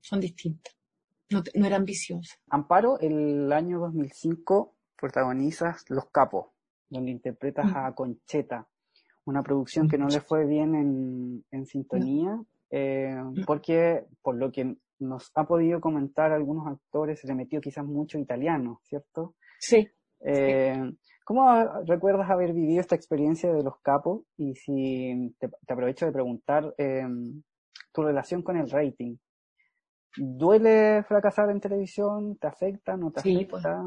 son 0.00 0.20
distintas 0.20 0.77
no, 1.30 1.66
era 1.66 1.76
ambiciosa. 1.76 2.36
Amparo, 2.48 2.98
el 3.00 3.52
año 3.52 3.80
2005 3.80 4.74
protagonizas 4.96 5.84
Los 5.88 6.06
Capos, 6.10 6.46
donde 6.88 7.10
interpretas 7.10 7.66
mm. 7.66 7.76
a 7.76 7.94
Concheta, 7.94 8.66
una 9.24 9.42
producción 9.42 9.88
que 9.88 9.98
no 9.98 10.08
le 10.08 10.20
fue 10.20 10.46
bien 10.46 10.74
en, 10.74 11.44
en 11.50 11.66
sintonía, 11.66 12.40
eh, 12.70 13.16
porque 13.46 14.06
por 14.22 14.36
lo 14.36 14.50
que 14.50 14.76
nos 15.00 15.30
ha 15.34 15.44
podido 15.44 15.80
comentar 15.80 16.32
algunos 16.32 16.66
actores, 16.66 17.20
se 17.20 17.28
le 17.28 17.34
metió 17.34 17.60
quizás 17.60 17.84
mucho 17.84 18.18
italiano, 18.18 18.80
¿cierto? 18.84 19.34
Sí. 19.58 19.88
Eh, 20.20 20.92
¿Cómo 21.24 21.46
recuerdas 21.86 22.30
haber 22.30 22.52
vivido 22.52 22.80
esta 22.80 22.96
experiencia 22.96 23.52
de 23.52 23.62
los 23.62 23.78
capos? 23.80 24.22
Y 24.36 24.54
si 24.54 25.34
te, 25.38 25.48
aprovecho 25.68 26.06
de 26.06 26.12
preguntar 26.12 26.74
eh, 26.78 27.06
tu 27.92 28.02
relación 28.02 28.42
con 28.42 28.56
el 28.56 28.70
rating. 28.70 29.16
¿Duele 30.18 31.02
fracasar 31.04 31.50
en 31.50 31.60
televisión? 31.60 32.36
¿Te 32.36 32.46
afecta? 32.46 32.96
¿No 32.96 33.10
te 33.10 33.22
pues. 33.22 33.64
afecta? 33.64 33.84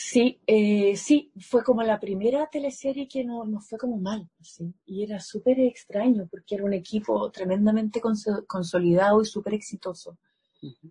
Sí, 0.00 0.40
eh, 0.46 0.96
sí, 0.96 1.32
fue 1.40 1.64
como 1.64 1.82
la 1.82 1.98
primera 1.98 2.46
teleserie 2.46 3.08
que 3.08 3.24
no, 3.24 3.44
nos 3.44 3.68
fue 3.68 3.78
como 3.78 3.98
mal, 3.98 4.30
así. 4.40 4.72
Y 4.86 5.02
era 5.02 5.18
súper 5.18 5.58
extraño 5.58 6.28
porque 6.30 6.54
era 6.54 6.64
un 6.64 6.72
equipo 6.72 7.28
tremendamente 7.32 8.00
consolidado 8.46 9.20
y 9.20 9.24
súper 9.24 9.54
exitoso. 9.54 10.16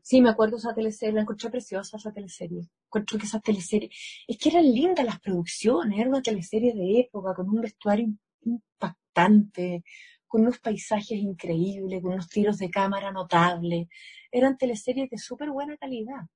Sí, 0.01 0.21
me 0.21 0.29
acuerdo 0.29 0.57
esa 0.57 0.73
teleserie, 0.73 1.15
la 1.15 1.21
encontré 1.21 1.49
preciosa 1.49 1.95
esa 1.95 2.11
teleserie. 2.11 2.67
Encuentro 2.87 3.17
que 3.17 3.25
esa 3.25 3.39
teleserie, 3.39 3.89
es 4.27 4.37
que 4.37 4.49
eran 4.49 4.63
lindas 4.63 5.05
las 5.05 5.19
producciones, 5.21 5.97
era 5.97 6.09
una 6.09 6.21
teleserie 6.21 6.73
de 6.73 6.99
época 6.99 7.33
con 7.33 7.49
un 7.49 7.61
vestuario 7.61 8.07
impactante, 8.41 9.83
con 10.27 10.41
unos 10.41 10.59
paisajes 10.59 11.17
increíbles, 11.17 12.01
con 12.01 12.13
unos 12.13 12.29
tiros 12.29 12.57
de 12.57 12.69
cámara 12.69 13.11
notables. 13.11 13.87
Eran 14.31 14.57
teleseries 14.57 15.09
de 15.09 15.17
súper 15.17 15.51
buena 15.51 15.77
calidad 15.77 16.27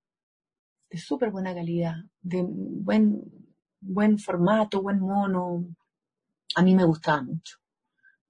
de 0.91 0.97
súper 0.97 1.31
buena 1.31 1.55
calidad, 1.55 1.95
de 2.21 2.43
buen, 2.45 3.23
buen 3.79 4.19
formato, 4.19 4.81
buen 4.81 4.99
mono. 4.99 5.65
A 6.55 6.61
mí 6.61 6.75
me 6.75 6.83
gustaba 6.83 7.23
mucho. 7.23 7.57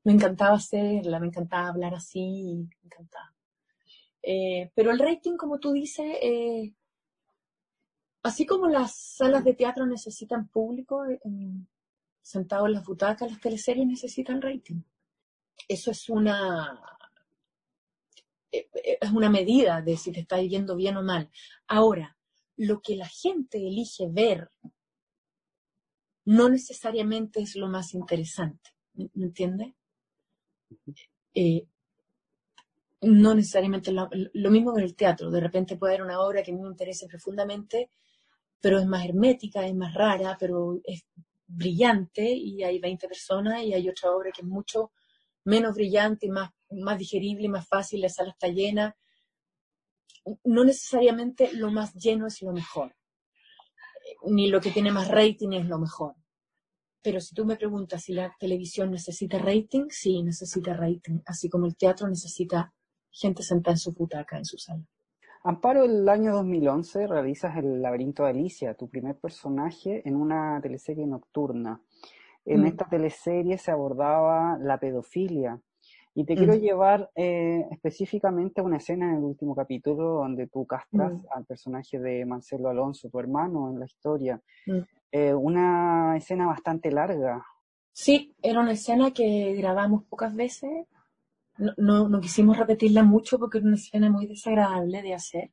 Me 0.04 0.14
encantaba 0.14 0.56
hacerla, 0.56 1.20
me 1.20 1.28
encantaba 1.28 1.70
hablar 1.70 1.96
así, 1.96 2.68
me 2.82 2.86
encantaba. 2.86 3.34
Eh, 4.22 4.72
pero 4.76 4.92
el 4.92 5.00
rating, 5.00 5.38
como 5.38 5.60
tú 5.60 5.72
dices, 5.72 6.06
eh, 6.22 6.76
así 8.22 8.46
como 8.46 8.68
las 8.68 8.96
salas 8.96 9.44
de 9.44 9.56
teatro 9.56 9.88
necesitan 9.88 10.48
público 10.48 11.04
eh, 11.06 11.20
sentado 12.22 12.68
en 12.68 12.74
las 12.74 12.86
butacas, 12.86 13.32
las 13.32 13.42
teleseries 13.42 13.88
necesitan 13.88 14.40
rating. 14.40 14.82
Eso 15.68 15.92
es 15.92 16.10
una 16.10 16.82
es 18.52 19.12
una 19.12 19.30
medida 19.30 19.82
de 19.82 19.98
si 19.98 20.12
te 20.12 20.20
está 20.20 20.42
yendo 20.42 20.76
bien 20.76 20.98
o 20.98 21.04
mal. 21.04 21.30
Ahora, 21.68 22.18
lo 22.58 22.82
que 22.82 22.96
la 22.96 23.08
gente 23.08 23.58
elige 23.58 24.08
ver 24.10 24.52
no 26.26 26.50
necesariamente 26.50 27.42
es 27.42 27.56
lo 27.56 27.68
más 27.68 27.94
interesante. 27.94 28.72
¿Me, 28.94 29.10
entiendes? 29.16 29.74
Eh, 31.34 31.66
no 33.02 33.34
necesariamente 33.34 33.92
lo, 33.92 34.10
mismo 34.52 34.78
en 34.78 34.84
el 34.84 34.96
teatro. 34.96 35.32
De 35.32 35.40
repente 35.40 35.78
puede 35.78 35.96
haber 35.96 36.06
una 36.06 36.22
obra 36.22 36.44
que 36.44 36.52
a 36.52 36.54
mí 36.54 36.62
me 36.62 36.70
interese 36.70 37.08
profundamente, 37.08 37.90
pero 38.60 38.78
es 38.80 38.86
más 38.86 39.06
hermética, 39.06 39.66
es 39.66 39.74
más 39.74 39.94
rara, 39.94 40.38
pero 40.40 40.80
es 40.84 41.06
brillante 41.48 42.30
y 42.30 42.64
hay 42.64 42.80
20 42.80 43.08
personas 43.08 43.64
y 43.64 43.74
hay 43.74 43.90
otra 43.90 44.12
obra 44.12 44.32
que 44.32 44.42
es 44.42 44.48
mucho 44.48 44.92
menos 45.44 45.76
brillante 45.76 46.30
más, 46.30 46.52
más 46.70 46.98
digerible 46.98 47.50
más 47.50 47.68
fácil, 47.68 48.02
la 48.02 48.10
sala 48.10 48.32
está 48.32 48.48
llena 48.48 48.96
no 50.44 50.64
necesariamente 50.64 51.54
lo 51.54 51.72
más 51.72 51.94
lleno 51.94 52.28
es 52.28 52.42
lo 52.42 52.52
mejor, 52.54 52.96
ni 54.24 54.50
lo 54.50 54.62
que 54.62 54.72
tiene 54.72 54.92
más 54.92 55.08
rating 55.08 55.54
es 55.54 55.66
lo 55.66 55.80
mejor. 55.80 56.16
Pero 57.04 57.20
si 57.20 57.34
tú 57.34 57.46
me 57.46 57.56
preguntas 57.56 58.04
si 58.04 58.14
la 58.14 58.36
televisión 58.40 58.92
necesita 58.92 59.40
rating, 59.40 59.88
sí, 59.90 60.22
necesita 60.22 60.74
rating, 60.76 61.20
así 61.26 61.50
como 61.50 61.66
el 61.66 61.76
teatro 61.76 62.08
necesita 62.08 62.74
gente 63.10 63.42
sentada 63.42 63.74
en 63.74 63.80
su 63.80 63.92
butaca, 63.92 64.38
en 64.38 64.46
su 64.46 64.58
sala. 64.58 64.86
Amparo, 65.44 65.84
el 65.84 66.08
año 66.08 66.34
2011 66.34 67.08
realizas 67.08 67.58
El 67.58 67.82
laberinto 67.82 68.24
de 68.24 68.30
Alicia, 68.30 68.76
tu 68.76 68.88
primer 68.88 69.18
personaje 69.18 70.08
en 70.08 70.16
una 70.16 70.60
teleserie 70.62 71.08
nocturna. 71.08 71.82
En 72.46 72.62
mm. 72.62 72.66
esta 72.66 72.90
teleserie 72.90 73.58
se 73.58 73.72
abordaba 73.72 74.58
la 74.60 74.80
pedofilia, 74.80 75.60
y 76.14 76.26
te 76.26 76.36
quiero 76.36 76.56
llevar 76.56 77.10
eh, 77.16 77.66
específicamente 77.72 78.60
a 78.60 78.66
una 78.66 78.78
escena 78.78 79.10
en 79.10 79.18
el 79.18 79.24
último 79.24 79.56
capítulo 79.56 80.16
donde 80.16 80.48
tú 80.48 80.66
castras 80.66 81.14
al 81.34 81.46
personaje 81.46 82.00
de 82.00 82.26
Marcelo 82.26 82.70
Alonso, 82.70 83.10
tu 83.10 83.18
hermano 83.18 83.70
en 83.70 83.80
la 83.80 83.86
historia. 83.86 84.42
Eh, 85.10 85.34
una 85.34 86.18
escena 86.18 86.48
bastante 86.48 86.92
larga. 86.92 87.46
Sí, 87.94 88.36
era 88.42 88.60
una 88.60 88.74
escena 88.74 89.12
que 89.12 89.54
grabamos 89.54 90.04
pocas 90.04 90.36
veces. 90.36 90.86
No, 91.78 92.10
no, 92.10 92.20
quisimos 92.20 92.58
repetirla 92.58 93.04
mucho 93.04 93.40
porque 93.40 93.60
era 93.60 93.68
una 93.68 93.76
escena 93.76 94.10
muy 94.10 94.26
desagradable 94.26 95.02
de 95.02 95.14
hacer. 95.14 95.52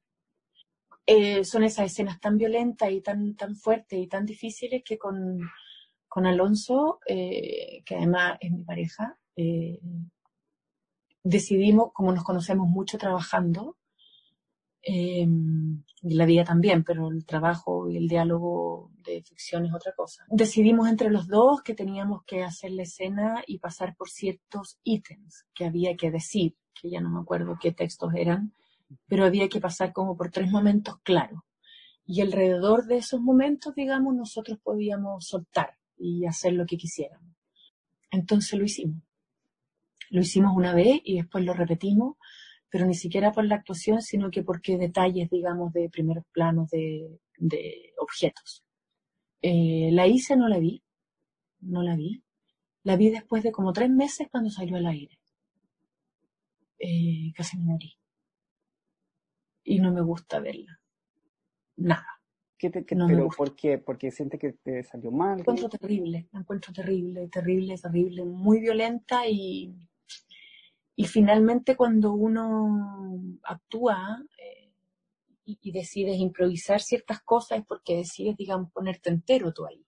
Eh, 1.07 1.45
son 1.45 1.63
esas 1.63 1.87
escenas 1.87 2.19
tan 2.21 2.37
violentas 2.37 2.91
y 2.91 3.01
tan, 3.01 3.37
tan 3.37 3.55
fuertes 3.55 3.99
y 3.99 4.09
tan 4.09 4.27
difíciles 4.27 4.83
que 4.85 4.99
con, 4.99 5.39
con 6.09 6.27
Alonso, 6.27 7.01
que 7.07 7.95
además 7.97 8.39
es 8.41 8.51
mi 8.51 8.65
pareja, 8.65 9.19
decidimos, 11.23 11.93
como 11.93 12.13
nos 12.13 12.25
conocemos 12.25 12.69
mucho 12.69 12.99
trabajando, 12.99 13.77
eh, 14.83 15.27
la 16.03 16.25
vida 16.25 16.45
también, 16.45 16.85
pero 16.85 17.11
el 17.11 17.27
trabajo 17.27 17.91
y 17.91 17.97
el 17.97 18.09
diálogo 18.09 18.91
de 19.05 19.23
ficción 19.23 19.67
es 19.67 19.75
otra 19.75 19.93
cosa. 19.93 20.25
Decidimos 20.29 20.89
entre 20.89 21.11
los 21.11 21.27
dos 21.27 21.63
que 21.63 21.75
teníamos 21.75 22.23
que 22.25 22.43
hacer 22.43 22.71
la 22.71 22.85
escena 22.85 23.43
y 23.47 23.59
pasar 23.59 23.97
por 23.97 24.09
ciertos 24.09 24.79
ítems 24.85 25.45
que 25.55 25.67
había 25.67 25.97
que 25.97 26.11
decir, 26.11 26.57
que 26.81 26.91
ya 26.91 27.01
no 27.01 27.11
me 27.11 27.21
acuerdo 27.21 27.59
qué 27.61 27.73
textos 27.73 28.13
eran, 28.15 28.55
pero 29.07 29.25
había 29.25 29.49
que 29.49 29.61
pasar 29.61 29.93
como 29.93 30.17
por 30.17 30.31
tres 30.31 30.51
momentos 30.51 30.97
claros. 31.03 31.41
Y 32.07 32.23
alrededor 32.23 32.87
de 32.87 32.99
esos 32.99 33.21
momentos, 33.21 33.75
digamos, 33.75 34.15
nosotros 34.15 34.59
podíamos 34.63 35.27
soltar 35.27 35.78
y 35.99 36.27
hacer 36.27 36.53
lo 36.53 36.67
que 36.67 36.77
quisiéramos. 36.77 37.35
Entonces 38.11 38.59
lo 38.59 38.65
hicimos. 38.65 39.03
Lo 40.11 40.21
hicimos 40.21 40.53
una 40.57 40.75
vez 40.75 41.01
y 41.05 41.17
después 41.17 41.45
lo 41.45 41.53
repetimos, 41.53 42.17
pero 42.71 42.87
ni 42.87 42.95
siquiera 42.95 43.33
por 43.33 43.45
la 43.45 43.57
actuación, 43.57 44.01
sino 44.03 44.31
que 44.31 44.43
porque 44.43 44.79
detalles, 44.79 45.31
digamos, 45.31 45.73
de 45.73 45.89
primeros 45.91 46.25
planos 46.33 46.71
de, 46.71 47.21
objetos. 47.99 48.65
Eh, 49.43 49.91
la 49.93 50.07
hice, 50.07 50.37
no 50.37 50.49
la 50.49 50.59
vi, 50.59 50.83
no 51.61 51.83
la 51.83 51.97
vi. 51.97 52.23
La 52.85 52.97
vi 52.97 53.11
después 53.11 53.43
de 53.43 53.53
como 53.53 53.73
tres 53.73 53.91
meses 53.91 54.29
cuando 54.31 54.51
salió 54.51 54.77
al 54.77 54.87
aire. 54.87 55.19
Eh, 56.79 57.33
casi 57.35 57.59
me 57.59 57.65
morí. 57.65 57.95
Y 59.65 59.79
no 59.81 59.93
me 59.93 60.01
gusta 60.01 60.41
verla. 60.41 60.81
Nada. 61.77 62.18
¿Qué 62.59 62.71
te, 62.71 62.85
no 62.97 63.07
pero 63.07 63.29
¿por 63.29 63.55
qué? 63.55 63.79
¿Porque 63.79 64.11
siente 64.11 64.39
que 64.39 64.53
te 64.53 64.83
salió 64.83 65.13
mal? 65.13 65.37
La 65.37 65.43
encuentro 65.43 65.69
terrible, 65.69 66.29
la 66.33 66.41
encuentro 66.41 66.73
terrible, 66.73 67.29
terrible, 67.29 67.79
terrible, 67.79 68.25
muy 68.25 68.59
violenta 68.59 69.29
y 69.29 69.73
y 71.01 71.05
finalmente 71.05 71.77
cuando 71.77 72.13
uno 72.13 73.39
actúa 73.45 74.21
eh, 74.37 74.73
y, 75.45 75.71
decides 75.71 76.19
improvisar 76.19 76.81
ciertas 76.81 77.23
cosas 77.23 77.61
es 77.61 77.67
porque 77.67 77.99
decides, 77.99 78.37
digamos, 78.37 78.73
ponerte 78.73 79.09
entero 79.09 79.53
tú 79.53 79.65
ahí. 79.65 79.87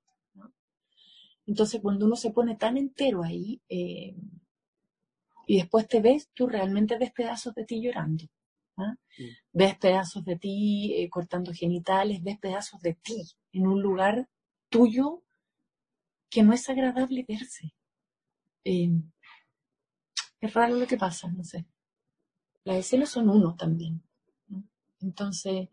Entonces 1.47 1.81
cuando 1.83 2.07
uno 2.07 2.15
se 2.15 2.31
pone 2.31 2.55
tan 2.55 2.77
entero 2.77 3.25
ahí 3.25 3.61
eh, 3.69 4.15
y 5.49 5.57
después 5.57 5.89
te 5.89 6.01
ves, 6.01 6.31
tú 6.33 6.47
realmente 6.47 6.97
ves 6.97 7.11
pedazos 7.11 7.57
de 7.57 7.65
ti 7.65 7.83
llorando. 7.83 8.27
¿Ah? 8.81 8.97
Ves 9.53 9.77
pedazos 9.79 10.25
de 10.25 10.37
ti 10.37 10.95
eh, 10.97 11.09
cortando 11.11 11.53
genitales, 11.53 12.23
ves 12.23 12.39
pedazos 12.39 12.81
de 12.81 12.95
ti 12.95 13.23
en 13.53 13.67
un 13.67 13.83
lugar 13.83 14.29
tuyo 14.69 15.23
que 16.31 16.43
no 16.43 16.53
es 16.53 16.69
agradable 16.69 17.25
verse. 17.29 17.75
Es 18.65 20.55
raro 20.55 20.77
lo 20.77 20.87
que 20.87 20.97
pasa, 20.97 21.29
no 21.29 21.45
sé. 21.45 21.67
Las 22.65 22.77
escenas 22.77 23.11
son 23.11 23.29
uno 23.29 23.57
también. 23.57 24.03
Entonces, 25.01 25.69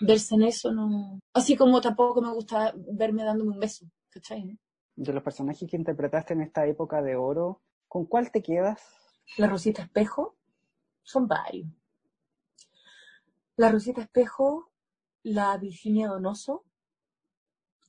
verse 0.00 0.34
en 0.34 0.42
eso 0.44 0.72
no. 0.72 1.20
Así 1.32 1.56
como 1.56 1.80
tampoco 1.80 2.20
me 2.22 2.32
gusta 2.32 2.74
verme 2.76 3.24
dándome 3.24 3.52
un 3.52 3.60
beso, 3.60 3.86
¿cachai? 4.10 4.58
De 4.96 5.12
los 5.12 5.22
personajes 5.22 5.68
que 5.68 5.76
interpretaste 5.76 6.34
en 6.34 6.42
esta 6.42 6.66
época 6.66 7.02
de 7.02 7.16
oro, 7.16 7.62
¿con 7.88 8.06
cuál 8.06 8.30
te 8.30 8.42
quedas? 8.42 8.82
La 9.36 9.46
Rosita 9.46 9.82
Espejo, 9.82 10.36
son 11.02 11.26
varios. 11.26 11.68
La 13.60 13.70
Rosita 13.70 14.00
Espejo, 14.00 14.70
la 15.22 15.54
Virginia 15.58 16.08
Donoso, 16.08 16.64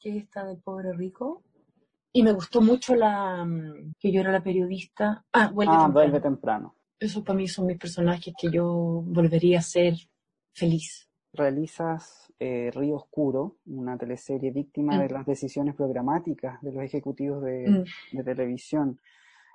que 0.01 0.09
es 0.09 0.23
esta 0.23 0.43
del 0.43 0.57
pobre 0.57 0.91
rico, 0.91 1.43
y 2.11 2.23
me 2.23 2.33
gustó 2.33 2.59
mucho 2.59 2.93
la 2.93 3.45
mm, 3.45 3.93
que 3.97 4.11
yo 4.11 4.19
era 4.19 4.33
la 4.33 4.43
periodista. 4.43 5.23
Ah, 5.31 5.49
vuelve, 5.49 5.71
ah, 5.71 5.83
temprano. 5.83 5.93
vuelve 5.93 6.19
temprano. 6.19 6.75
Esos 6.99 7.23
para 7.23 7.37
mí 7.37 7.47
son 7.47 7.67
mis 7.67 7.77
personajes 7.77 8.33
que 8.37 8.51
yo 8.51 8.65
volvería 9.05 9.59
a 9.59 9.61
ser 9.61 9.93
feliz. 10.53 11.09
Realizas 11.31 12.33
eh, 12.37 12.69
Río 12.73 12.97
Oscuro, 12.97 13.55
una 13.67 13.97
teleserie 13.97 14.51
víctima 14.51 14.99
de 14.99 15.07
mm. 15.07 15.13
las 15.13 15.25
decisiones 15.25 15.73
programáticas 15.73 16.61
de 16.61 16.73
los 16.73 16.83
ejecutivos 16.83 17.43
de, 17.43 17.85
mm. 18.11 18.23
televisión. 18.25 18.99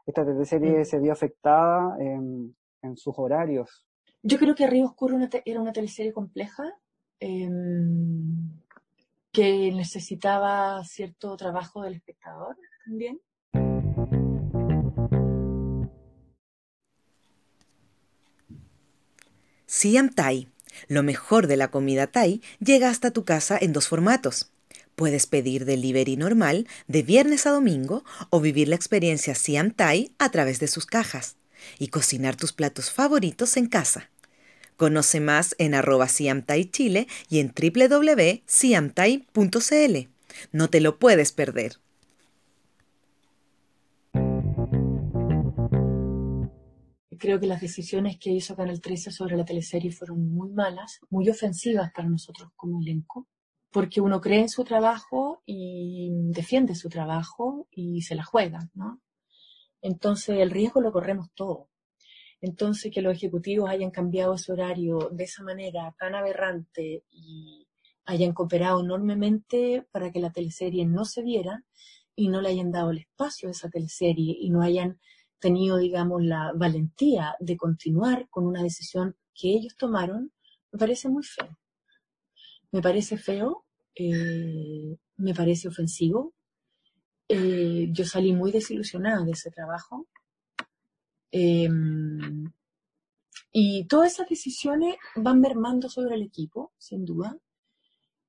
Esta 0.07 0.25
teleserie 0.25 0.87
se 0.87 0.99
vio 0.99 1.13
afectada 1.13 1.95
en, 2.01 2.57
sus 2.95 3.19
horarios. 3.19 3.86
Yo 4.29 4.39
creo 4.39 4.57
que 4.57 4.67
Río 4.67 4.87
Oscuro 4.87 5.17
era 5.45 5.61
una 5.61 5.73
teleserie 5.73 6.13
compleja. 6.13 6.65
Em, 7.21 8.51
que 9.31 9.71
necesitaba 9.71 10.83
cierto 10.85 11.37
trabajo 11.37 11.83
del 11.83 11.95
espectador 11.95 12.57
también. 12.85 13.21
Siam 19.67 20.09
Thai. 20.09 20.49
Lo 20.89 21.03
mejor 21.05 21.47
de 21.47 21.57
la 21.57 21.71
comida 21.71 22.09
Thai 22.09 22.43
llega 22.59 22.91
hasta 22.91 23.13
tu 23.13 23.25
casa 23.25 23.57
en 23.61 23.73
dos 23.73 23.87
formatos. 23.87 24.51
Puedes 24.97 25.27
pedir 25.27 25.67
delivery 25.67 26.17
normal 26.17 26.67
de 26.89 27.03
viernes 27.03 27.47
a 27.47 27.51
domingo 27.51 28.03
o 28.31 28.41
vivir 28.41 28.69
la 28.69 28.77
experiencia 28.77 29.37
Siam 29.37 29.71
Thai 29.71 30.11
a 30.19 30.31
través 30.31 30.59
de 30.59 30.67
sus 30.67 30.87
cajas 30.87 31.37
y 31.79 31.89
cocinar 31.89 32.37
tus 32.37 32.53
platos 32.53 32.91
favoritos 32.91 33.57
en 33.57 33.67
casa. 33.67 34.11
Conoce 34.77 35.21
más 35.21 35.55
en 35.59 35.75
arroba 35.75 36.09
Thai 36.47 36.65
Chile 36.67 37.09
y 37.29 37.41
en 37.41 37.53
www.siamthai.cl. 37.55 40.09
No 40.53 40.69
te 40.69 40.81
lo 40.81 40.99
puedes 40.99 41.33
perder. 41.33 41.79
Creo 47.19 47.41
que 47.41 47.47
las 47.47 47.63
decisiones 47.63 48.19
que 48.19 48.31
hizo 48.31 48.55
Canal 48.55 48.81
13 48.81 49.11
sobre 49.11 49.37
la 49.37 49.45
teleserie 49.45 49.91
fueron 49.91 50.33
muy 50.33 50.51
malas, 50.51 51.01
muy 51.09 51.29
ofensivas 51.31 51.91
para 51.93 52.09
nosotros 52.09 52.51
como 52.57 52.81
elenco, 52.81 53.27
porque 53.71 54.01
uno 54.01 54.21
cree 54.21 54.41
en 54.41 54.49
su 54.49 54.65
trabajo 54.65 55.43
y 55.47 56.11
defiende 56.31 56.75
su 56.75 56.89
trabajo 56.89 57.69
y 57.71 58.03
se 58.03 58.15
la 58.15 58.25
juega, 58.25 58.69
¿no? 58.75 59.01
Entonces 59.81 60.39
el 60.39 60.51
riesgo 60.51 60.81
lo 60.81 60.93
corremos 60.93 61.31
todo. 61.35 61.69
Entonces 62.41 62.93
que 62.93 63.03
los 63.03 63.15
ejecutivos 63.15 63.71
hayan 63.71 63.91
cambiado 63.91 64.35
ese 64.35 64.53
horario 64.53 65.11
de 65.13 65.25
esa 65.25 65.43
manera 65.43 65.95
tan 65.99 66.15
aberrante 66.15 67.05
y 67.11 67.67
hayan 68.05 68.33
cooperado 68.33 68.81
enormemente 68.81 69.87
para 69.91 70.13
que 70.13 70.21
la 70.21 70.31
teleserie 70.31 70.87
no 70.87 71.05
se 71.05 71.23
viera 71.23 71.65
y 72.15 72.29
no 72.29 72.41
le 72.41 72.51
hayan 72.51 72.71
dado 72.71 72.91
el 72.91 72.99
espacio 72.99 73.49
a 73.49 73.53
esa 73.53 73.69
teleserie 73.69 74.37
y 74.39 74.51
no 74.51 74.63
hayan 74.63 74.99
tenido, 75.39 75.77
digamos, 75.77 76.25
la 76.25 76.53
valentía 76.55 77.35
de 77.41 77.57
continuar 77.57 78.29
con 78.31 78.47
una 78.47 78.63
decisión 78.63 79.17
que 79.35 79.51
ellos 79.51 79.77
tomaron, 79.77 80.33
me 80.73 80.79
parece 80.79 81.09
muy 81.09 81.23
feo. 81.23 81.59
Me 82.73 82.81
parece 82.81 83.17
feo, 83.17 83.65
eh, 83.95 84.97
me 85.17 85.35
parece 85.35 85.69
ofensivo. 85.69 86.35
Eh, 87.29 87.89
yo 87.91 88.05
salí 88.05 88.33
muy 88.33 88.51
desilusionada 88.51 89.25
de 89.25 89.33
ese 89.33 89.51
trabajo. 89.51 90.07
Em, 91.39 92.51
y 93.53 93.87
todas 93.89 94.15
esas 94.15 94.27
decisiones 94.27 94.97
van 95.17 95.39
mermando 95.39 95.91
sobre 95.91 96.15
el 96.15 96.23
equipo, 96.23 96.73
sin 96.79 97.05
duda. 97.05 97.39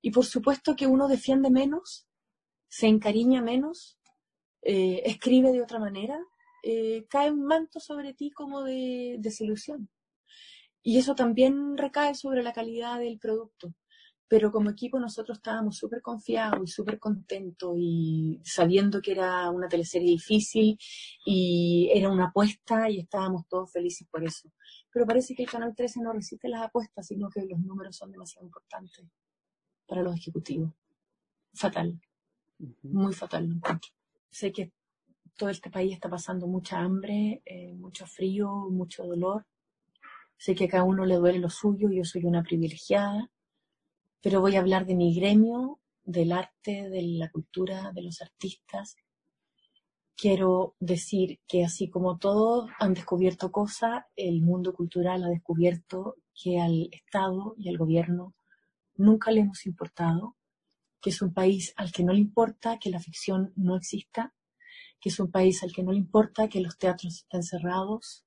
Y 0.01 0.11
por 0.11 0.25
supuesto 0.25 0.75
que 0.75 0.87
uno 0.87 1.07
defiende 1.07 1.49
menos, 1.49 2.05
se 2.67 2.87
encariña 2.87 3.41
menos, 3.41 3.97
eh, 4.61 5.03
escribe 5.05 5.53
de 5.53 5.61
otra 5.61 5.79
manera, 5.79 6.19
eh, 6.63 7.05
cae 7.09 7.31
un 7.31 7.45
manto 7.45 7.79
sobre 7.79 8.13
ti 8.13 8.29
como 8.31 8.63
de 8.63 9.15
desilusión. 9.19 9.89
Y 10.83 10.97
eso 10.97 11.15
también 11.15 11.77
recae 11.77 12.13
sobre 12.13 12.43
la 12.43 12.51
calidad 12.51 12.99
del 12.99 13.19
producto. 13.19 13.73
Pero 14.29 14.51
como 14.51 14.69
equipo 14.69 14.99
nosotros 14.99 15.37
estábamos 15.37 15.77
súper 15.77 16.01
confiados 16.01 16.59
y 16.63 16.67
súper 16.67 16.99
contentos 16.99 17.75
y 17.77 18.41
sabiendo 18.43 19.01
que 19.01 19.13
era 19.13 19.49
una 19.49 19.69
teleserie 19.69 20.09
difícil 20.09 20.77
y 21.25 21.89
era 21.93 22.09
una 22.09 22.25
apuesta 22.25 22.89
y 22.89 22.99
estábamos 22.99 23.47
todos 23.47 23.71
felices 23.71 24.07
por 24.11 24.23
eso. 24.23 24.51
Pero 24.91 25.05
parece 25.05 25.33
que 25.33 25.43
el 25.43 25.49
Canal 25.49 25.73
13 25.75 26.01
no 26.01 26.11
resiste 26.11 26.49
las 26.49 26.63
apuestas, 26.63 27.07
sino 27.07 27.29
que 27.29 27.45
los 27.45 27.59
números 27.59 27.95
son 27.95 28.11
demasiado 28.11 28.45
importantes 28.45 29.05
para 29.87 30.01
los 30.03 30.15
ejecutivos. 30.15 30.71
Fatal. 31.53 31.99
Muy 32.83 33.13
fatal 33.13 33.47
lo 33.47 33.55
encuentro. 33.55 33.91
Sé 34.29 34.51
que 34.51 34.71
todo 35.37 35.49
este 35.49 35.69
país 35.69 35.93
está 35.93 36.09
pasando 36.09 36.47
mucha 36.47 36.79
hambre, 36.79 37.41
eh, 37.45 37.73
mucho 37.75 38.05
frío, 38.07 38.67
mucho 38.69 39.05
dolor. 39.05 39.45
Sé 40.37 40.55
que 40.55 40.65
a 40.65 40.69
cada 40.69 40.83
uno 40.83 41.05
le 41.05 41.15
duele 41.15 41.39
lo 41.39 41.49
suyo, 41.49 41.89
yo 41.89 42.03
soy 42.03 42.25
una 42.25 42.43
privilegiada, 42.43 43.29
pero 44.21 44.41
voy 44.41 44.55
a 44.55 44.59
hablar 44.59 44.85
de 44.85 44.95
mi 44.95 45.13
gremio, 45.13 45.79
del 46.03 46.31
arte, 46.31 46.89
de 46.89 47.01
la 47.01 47.29
cultura, 47.29 47.91
de 47.93 48.01
los 48.01 48.21
artistas. 48.21 48.95
Quiero 50.15 50.75
decir 50.79 51.39
que 51.47 51.63
así 51.63 51.89
como 51.89 52.17
todos 52.17 52.69
han 52.79 52.93
descubierto 52.93 53.51
cosas, 53.51 54.05
el 54.15 54.41
mundo 54.41 54.73
cultural 54.73 55.23
ha 55.23 55.29
descubierto 55.29 56.15
que 56.33 56.59
al 56.59 56.89
Estado 56.91 57.55
y 57.57 57.69
al 57.69 57.77
gobierno 57.77 58.33
nunca 58.95 59.31
le 59.31 59.41
hemos 59.41 59.65
importado, 59.65 60.35
que 61.01 61.11
es 61.11 61.21
un 61.21 61.33
país 61.33 61.73
al 61.75 61.91
que 61.91 62.03
no 62.03 62.13
le 62.13 62.19
importa 62.19 62.79
que 62.79 62.89
la 62.89 62.99
ficción 62.99 63.53
no 63.55 63.75
exista, 63.75 64.33
que 64.99 65.09
es 65.09 65.19
un 65.19 65.29
país 65.29 65.61
al 65.63 65.71
que 65.71 65.83
no 65.83 65.91
le 65.91 65.99
importa 65.99 66.49
que 66.49 66.61
los 66.61 66.77
teatros 66.77 67.17
estén 67.17 67.43
cerrados, 67.43 68.25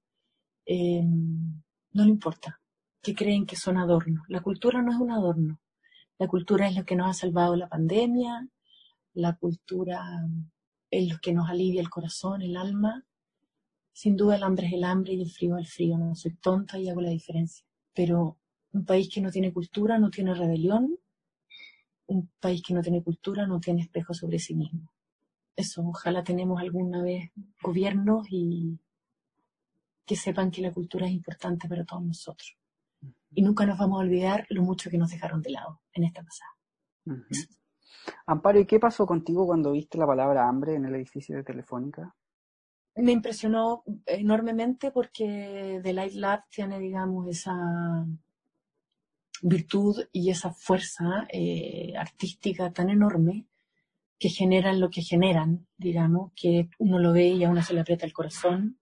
eh, 0.66 1.02
no 1.02 2.04
le 2.04 2.10
importa, 2.10 2.60
que 3.02 3.14
creen 3.14 3.46
que 3.46 3.56
son 3.56 3.76
adornos. 3.76 4.22
La 4.28 4.42
cultura 4.42 4.82
no 4.82 4.92
es 4.92 4.98
un 4.98 5.10
adorno, 5.10 5.60
la 6.20 6.28
cultura 6.28 6.68
es 6.68 6.76
lo 6.76 6.84
que 6.84 6.94
nos 6.94 7.10
ha 7.10 7.14
salvado 7.14 7.56
la 7.56 7.68
pandemia, 7.68 8.48
la 9.14 9.36
cultura 9.36 10.00
es 10.88 11.08
lo 11.12 11.18
que 11.18 11.32
nos 11.32 11.50
alivia 11.50 11.80
el 11.80 11.90
corazón, 11.90 12.42
el 12.42 12.56
alma. 12.56 13.04
Sin 13.92 14.16
duda 14.16 14.36
el 14.36 14.44
hambre 14.44 14.68
es 14.68 14.74
el 14.74 14.84
hambre 14.84 15.14
y 15.14 15.22
el 15.22 15.30
frío 15.30 15.56
es 15.56 15.66
el 15.66 15.72
frío, 15.72 15.98
no 15.98 16.14
soy 16.14 16.36
tonta 16.36 16.78
y 16.78 16.88
hago 16.88 17.00
la 17.00 17.10
diferencia. 17.10 17.66
Pero 17.92 18.38
un 18.72 18.84
país 18.84 19.10
que 19.12 19.20
no 19.20 19.32
tiene 19.32 19.52
cultura 19.52 19.98
no 19.98 20.10
tiene 20.10 20.32
rebelión, 20.34 20.96
un 22.06 22.30
país 22.38 22.62
que 22.62 22.74
no 22.74 22.82
tiene 22.82 23.02
cultura 23.02 23.48
no 23.48 23.58
tiene 23.58 23.82
espejo 23.82 24.14
sobre 24.14 24.38
sí 24.38 24.54
mismo 24.54 24.92
eso, 25.60 25.82
ojalá 25.86 26.24
tenemos 26.24 26.60
alguna 26.60 27.02
vez 27.02 27.30
gobiernos 27.62 28.26
y 28.30 28.78
que 30.06 30.16
sepan 30.16 30.50
que 30.50 30.62
la 30.62 30.72
cultura 30.72 31.06
es 31.06 31.12
importante 31.12 31.68
para 31.68 31.84
todos 31.84 32.02
nosotros. 32.02 32.56
Y 33.32 33.42
nunca 33.42 33.64
nos 33.66 33.78
vamos 33.78 34.00
a 34.00 34.04
olvidar 34.04 34.46
lo 34.50 34.62
mucho 34.62 34.90
que 34.90 34.98
nos 34.98 35.10
dejaron 35.10 35.42
de 35.42 35.50
lado 35.50 35.80
en 35.92 36.04
esta 36.04 36.22
pasada. 36.22 36.50
Amparo, 38.26 38.60
¿y 38.60 38.66
qué 38.66 38.78
pasó 38.78 39.06
contigo 39.06 39.46
cuando 39.46 39.72
viste 39.72 39.98
la 39.98 40.06
palabra 40.06 40.48
hambre 40.48 40.74
en 40.74 40.84
el 40.84 40.94
edificio 40.94 41.36
de 41.36 41.44
Telefónica? 41.44 42.14
Me 42.96 43.12
impresionó 43.12 43.84
enormemente 44.04 44.90
porque 44.90 45.80
The 45.82 45.92
Light 45.92 46.14
Lab 46.14 46.42
tiene, 46.50 46.78
digamos, 46.78 47.28
esa 47.28 47.54
virtud 49.42 50.04
y 50.12 50.30
esa 50.30 50.50
fuerza 50.50 51.26
eh, 51.32 51.94
artística 51.96 52.72
tan 52.72 52.90
enorme 52.90 53.46
que 54.18 54.28
generan 54.28 54.80
lo 54.80 54.90
que 54.90 55.02
generan, 55.02 55.66
digamos, 55.78 56.32
que 56.36 56.68
uno 56.78 56.98
lo 56.98 57.12
ve 57.12 57.28
y 57.28 57.44
a 57.44 57.50
uno 57.50 57.62
se 57.62 57.72
le 57.72 57.80
aprieta 57.80 58.04
el 58.04 58.12
corazón. 58.12 58.78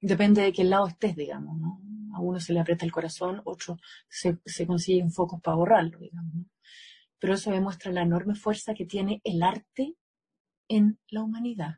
Depende 0.00 0.42
de 0.42 0.52
qué 0.52 0.62
lado 0.62 0.86
estés, 0.86 1.16
digamos, 1.16 1.58
¿no? 1.58 1.80
A 2.16 2.20
uno 2.20 2.40
se 2.40 2.52
le 2.52 2.60
aprieta 2.60 2.84
el 2.84 2.92
corazón, 2.92 3.42
otro 3.44 3.78
se, 4.08 4.38
se 4.44 4.66
consiguen 4.66 5.10
focos 5.10 5.40
para 5.40 5.56
borrarlo, 5.56 5.98
digamos. 5.98 6.46
Pero 7.18 7.34
eso 7.34 7.50
demuestra 7.50 7.92
la 7.92 8.02
enorme 8.02 8.34
fuerza 8.34 8.74
que 8.74 8.86
tiene 8.86 9.20
el 9.24 9.42
arte 9.42 9.94
en 10.68 10.98
la 11.08 11.22
humanidad. 11.22 11.76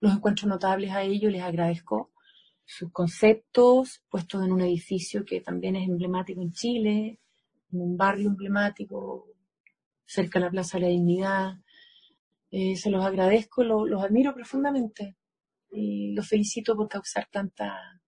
Los 0.00 0.14
encuentro 0.14 0.48
notables 0.48 0.90
a 0.92 1.02
ellos, 1.02 1.32
les 1.32 1.42
agradezco 1.42 2.12
sus 2.66 2.90
conceptos 2.92 4.02
puestos 4.08 4.44
en 4.44 4.52
un 4.52 4.60
edificio 4.62 5.24
que 5.24 5.40
también 5.40 5.76
es 5.76 5.88
emblemático 5.88 6.40
en 6.40 6.52
Chile, 6.52 7.20
en 7.72 7.80
un 7.80 7.96
barrio 7.96 8.28
emblemático, 8.28 9.28
cerca 10.06 10.38
de 10.38 10.44
la 10.46 10.50
Plaza 10.50 10.78
de 10.78 10.84
la 10.84 10.90
Dignidad, 10.90 11.54
eh, 12.50 12.76
se 12.76 12.90
los 12.90 13.04
agradezco, 13.04 13.64
los 13.64 14.02
admiro 14.02 14.32
profundamente 14.32 15.16
y 15.72 16.12
los 16.14 16.28
felicito 16.28 16.76
por 16.76 16.88
causar 16.88 17.26
tanta, 17.30 18.00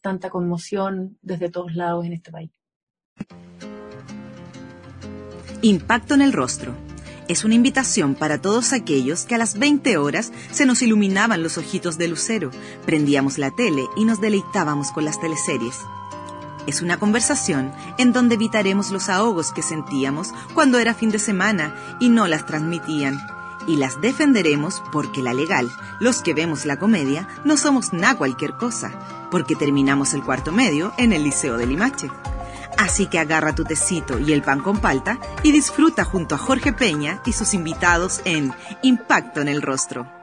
tanta 0.00 0.30
conmoción 0.30 1.18
desde 1.22 1.50
todos 1.50 1.74
lados 1.74 2.04
en 2.04 2.12
este 2.12 2.30
país. 2.30 2.50
Impacto 5.62 6.14
en 6.14 6.22
el 6.22 6.32
rostro. 6.32 6.74
Es 7.28 7.44
una 7.44 7.54
invitación 7.54 8.14
para 8.14 8.40
todos 8.40 8.72
aquellos 8.72 9.24
que 9.24 9.36
a 9.36 9.38
las 9.38 9.58
20 9.58 9.98
horas 9.98 10.32
se 10.50 10.66
nos 10.66 10.82
iluminaban 10.82 11.42
los 11.42 11.58
ojitos 11.58 11.96
de 11.96 12.08
lucero, 12.08 12.50
prendíamos 12.86 13.38
la 13.38 13.50
tele 13.54 13.84
y 13.96 14.04
nos 14.04 14.20
deleitábamos 14.20 14.90
con 14.90 15.04
las 15.04 15.20
teleseries. 15.20 15.76
Es 16.66 16.82
una 16.82 16.98
conversación 16.98 17.72
en 17.98 18.12
donde 18.12 18.34
evitaremos 18.34 18.90
los 18.90 19.08
ahogos 19.08 19.52
que 19.52 19.62
sentíamos 19.62 20.32
cuando 20.54 20.78
era 20.78 20.94
fin 20.94 21.10
de 21.10 21.18
semana 21.18 21.74
y 22.00 22.08
no 22.08 22.26
las 22.26 22.46
transmitían 22.46 23.18
y 23.66 23.76
las 23.76 24.00
defenderemos 24.00 24.82
porque 24.92 25.22
la 25.22 25.34
legal, 25.34 25.70
los 25.98 26.22
que 26.22 26.34
vemos 26.34 26.66
la 26.66 26.78
comedia, 26.78 27.28
no 27.44 27.56
somos 27.56 27.92
nada 27.92 28.16
cualquier 28.16 28.54
cosa, 28.54 28.92
porque 29.30 29.56
terminamos 29.56 30.14
el 30.14 30.22
cuarto 30.22 30.52
medio 30.52 30.92
en 30.96 31.12
el 31.12 31.24
Liceo 31.24 31.56
de 31.56 31.66
Limache. 31.66 32.10
Así 32.78 33.06
que 33.06 33.18
agarra 33.18 33.54
tu 33.54 33.64
tecito 33.64 34.18
y 34.18 34.32
el 34.32 34.42
pan 34.42 34.60
con 34.60 34.78
palta 34.78 35.18
y 35.42 35.52
disfruta 35.52 36.04
junto 36.04 36.34
a 36.34 36.38
Jorge 36.38 36.72
Peña 36.72 37.20
y 37.26 37.32
sus 37.32 37.54
invitados 37.54 38.20
en 38.24 38.52
Impacto 38.82 39.40
en 39.40 39.48
el 39.48 39.62
Rostro. 39.62 40.19